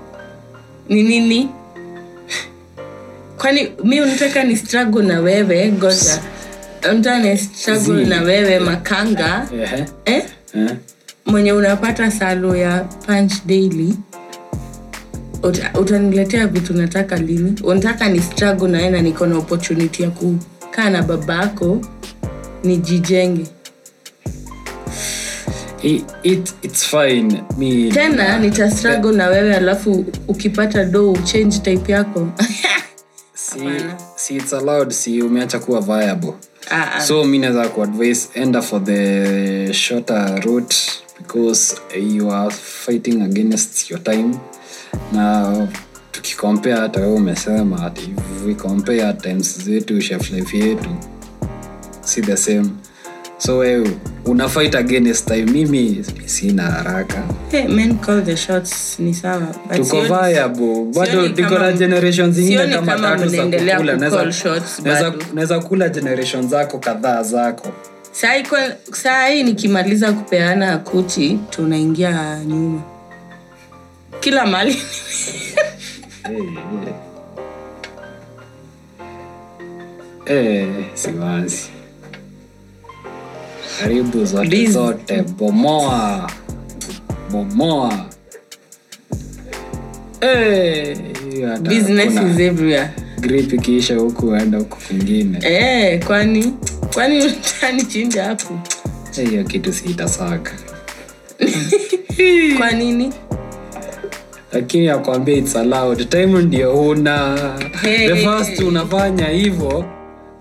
[0.89, 1.49] Ni nini?
[3.39, 6.23] Kwani mi unataka ni struggle na wewe goja
[6.83, 9.49] unataka ni na wewe makanga.
[9.59, 9.81] Yeah.
[10.05, 10.23] eh?
[10.55, 10.77] yeah.
[11.27, 13.95] mwenye unapata salo ya punch daily
[15.43, 17.55] uta, utaniletea vitu nataka lini?
[17.65, 21.81] Unataka ni struggle naye na niko na opportunity ya kukaa na baba yako
[22.65, 23.47] nijijenge.
[25.83, 27.43] It, it, it's fine.
[27.59, 32.29] Mi tena nita struggle na wewe alafu ukipata do change type yako.
[33.51, 33.59] Si,
[34.17, 36.33] si it's allowed si umeacha kuwa viable
[36.71, 37.01] Ah, ah.
[37.01, 40.77] so mi naweza kuadvise enda for the shorter route
[41.19, 41.77] because
[42.17, 44.35] you are fighting against your time
[45.13, 45.69] na
[46.13, 48.15] tukikompea hata wewe umesema ati
[48.63, 50.91] compare times zetu chef life yetu
[52.05, 52.71] si the same
[53.39, 53.91] so wewe
[54.25, 55.45] una fight against time.
[55.53, 57.23] Mimi sina haraka.
[57.51, 58.99] Hey, men call the shots.
[58.99, 59.47] Ni sawa
[59.77, 60.85] tuko viable.
[60.95, 63.97] bado niko na generation zingine kama tatu za kukula.
[63.97, 67.69] Naweza- naweza- kula generation zako kadhaa zako.
[68.93, 72.83] Saa hii nikimaliza kupeana kuchi tunaingia nyuma.
[74.21, 74.77] Kila mali
[80.27, 81.69] Eh, siwazi
[83.81, 85.23] karibu zote Biz- zote.
[85.23, 86.31] Bomoa.
[87.31, 88.07] Bomoa.
[90.21, 90.95] Hey,
[91.63, 92.91] business is everywhere.
[93.21, 95.41] grip ikiisha huku enda huku kwingine.
[95.41, 96.55] Hey, kwani?
[96.95, 98.59] Kwani utanichinja hapo?
[99.19, 100.53] Eh, hiyo kitu siitasaka
[102.59, 103.13] kwa nini?
[104.53, 106.09] Lakini akwambia its allowed.
[106.09, 107.37] Time ndio una.
[107.83, 108.09] Hey.
[108.09, 109.85] the first unafanya hivo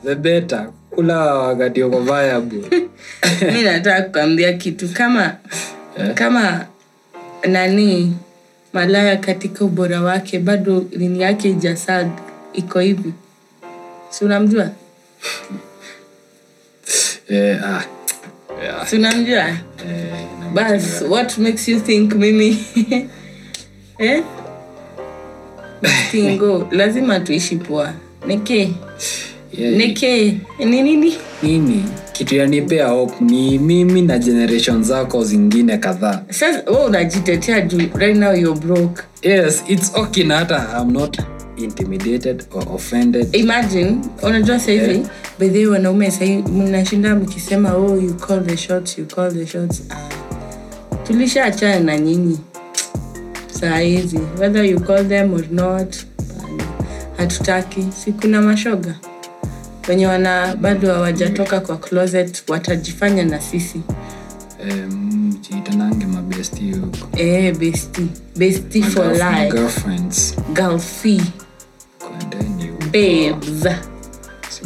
[0.06, 0.70] the better
[1.00, 2.00] kula wakati uko
[3.54, 4.90] mi nataka kukwambia kitu.
[4.90, 5.36] Kama
[6.14, 6.66] kama
[7.48, 8.16] nani
[8.74, 12.08] malaya katika ubora wake bado lini yake ijasag
[12.54, 13.14] iko hivi.
[14.10, 14.70] Si unamjua?
[17.30, 17.84] Yeah, ah,
[18.64, 19.48] yeah, si unamjua?
[19.48, 22.58] Eh, bas what makes you think mimi?
[24.00, 24.24] Eh?
[26.12, 27.94] tingo lazima tuishi poa.
[28.28, 28.74] Neke
[29.58, 31.14] yeah, neke ni nini?
[31.44, 31.84] Mimi
[32.14, 36.22] kitu yanipea hope ni mimi na generation zako zingine kadhaa.
[36.30, 37.82] Sasa we unajitetea juu.
[37.96, 39.02] Right now you're broke.
[39.22, 41.18] Yes its okay na hata i'm not
[41.58, 43.36] intimidated or offended.
[43.36, 45.10] Imagine unajua sahivi Yeah.
[45.40, 49.82] bedhi wanaume sahi mnashinda mkisema oh you call the shots you call the shots.
[49.90, 50.10] Ah,
[51.08, 52.38] tulishaachana na nyinyi.
[53.52, 55.96] Sahizi whether you call them or not
[57.18, 57.84] hatutaki.
[58.04, 58.96] Si kuna mashoga
[59.88, 63.82] wenye wana bado hawajatoka kwa closet watajifanya na sisi.
[64.64, 67.18] Um, jiitanange mabesti huko.
[67.18, 68.08] E, besti
[68.38, 69.52] besti for life.
[69.52, 70.36] girlfriends.
[72.92, 73.66] Babes.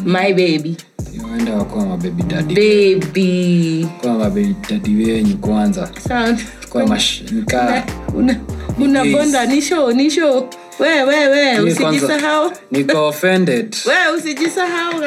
[0.05, 0.77] My baby.
[1.39, 2.95] Enda wakuwa mabebi dadi
[4.01, 5.89] kuwa mabebi dadi wenyu kwanza.
[6.07, 6.37] Sawa.
[6.69, 7.83] kwa mash nikaa
[8.15, 8.39] una
[8.79, 10.47] una bonda nisho nisho
[10.79, 12.51] we we we Mimi usijisahau.
[12.71, 13.75] niko offended.
[14.17, 15.01] Usijisahau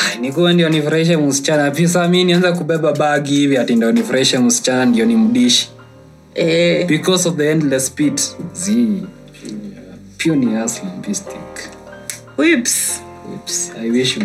[0.20, 1.70] nikuwa ndio nifurahishe msichana.
[1.70, 5.04] Pia saa mi nianza kubeba bagi hivi ati ndio nifurahishe msichana ndio
[6.34, 8.20] eh, because of the endless speed.
[8.52, 9.02] Zi
[10.18, 10.54] pure ni
[10.98, 11.22] mdishi
[12.38, 13.72] whips.
[13.82, 14.16] I wish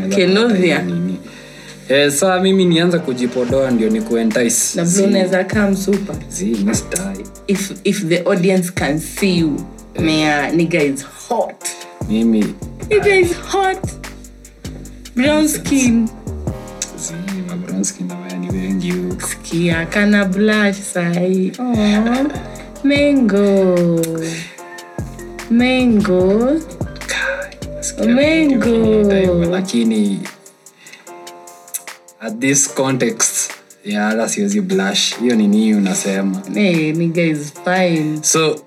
[0.82, 1.20] nini.
[1.90, 6.16] Eh, saa mimi nianza kujipodoa ndio ni kuentice vile unaweza come super.
[6.30, 6.72] Zi mi
[7.48, 9.56] if if the audience can see you
[10.00, 11.56] mea nigga is hot.
[12.10, 12.46] Mimi
[12.90, 13.78] nigga is hot.
[15.16, 16.08] Brown skin.
[16.98, 17.14] Zi
[17.50, 22.14] mabronski na waya ni wengi huku kia kana blush sahi Aw,
[22.84, 23.76] mango.
[25.50, 26.52] Mango.
[27.76, 29.46] Nasikia Mengo.
[29.52, 30.20] lakini
[32.22, 33.52] at this context
[33.94, 35.16] hata siwezi blush.
[35.20, 36.42] Hiyo ni nii unasema?
[36.54, 38.20] Hey, nigga is fine.
[38.24, 38.60] So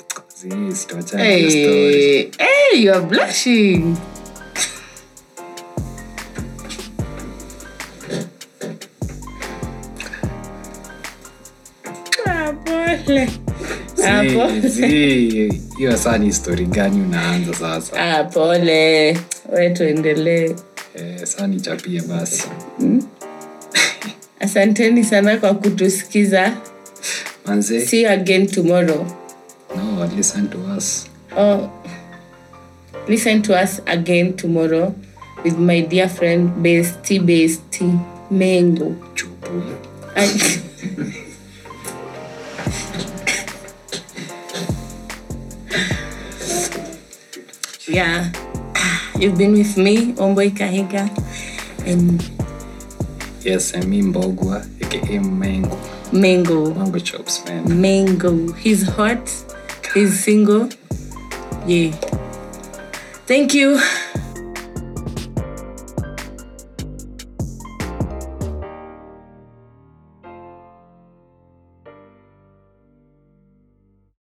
[1.16, 3.96] Hey, hey, you are blushing.
[15.78, 17.96] Hiyo saa ni story gani unaanza sasa?
[18.18, 19.18] Ah, pole
[19.52, 20.54] we tuendelee.
[20.94, 22.48] Eh, saa nichapie basi
[24.42, 26.52] asanteni sana kwa kutusikiza.
[27.46, 27.86] Manze.
[27.86, 29.06] See you again tomorrow.
[29.76, 31.06] No listen to us.
[31.36, 31.70] Oh,
[33.08, 34.94] listen to us again tomorrow
[35.44, 37.84] with my dear friend besti besti
[38.30, 38.94] mengo.
[39.14, 39.62] Chupu
[47.88, 48.30] yeah.
[49.18, 51.08] You've been with me omboy kahiga
[51.86, 52.20] and
[53.44, 55.78] yes mi mbogwa aka mmengo
[56.12, 56.74] mango.
[56.74, 57.80] Mango chops man.
[57.80, 58.52] Mango.
[58.52, 59.30] He's hot.
[59.94, 60.68] He's single.
[61.66, 61.92] Yeah.
[63.26, 63.80] Thank you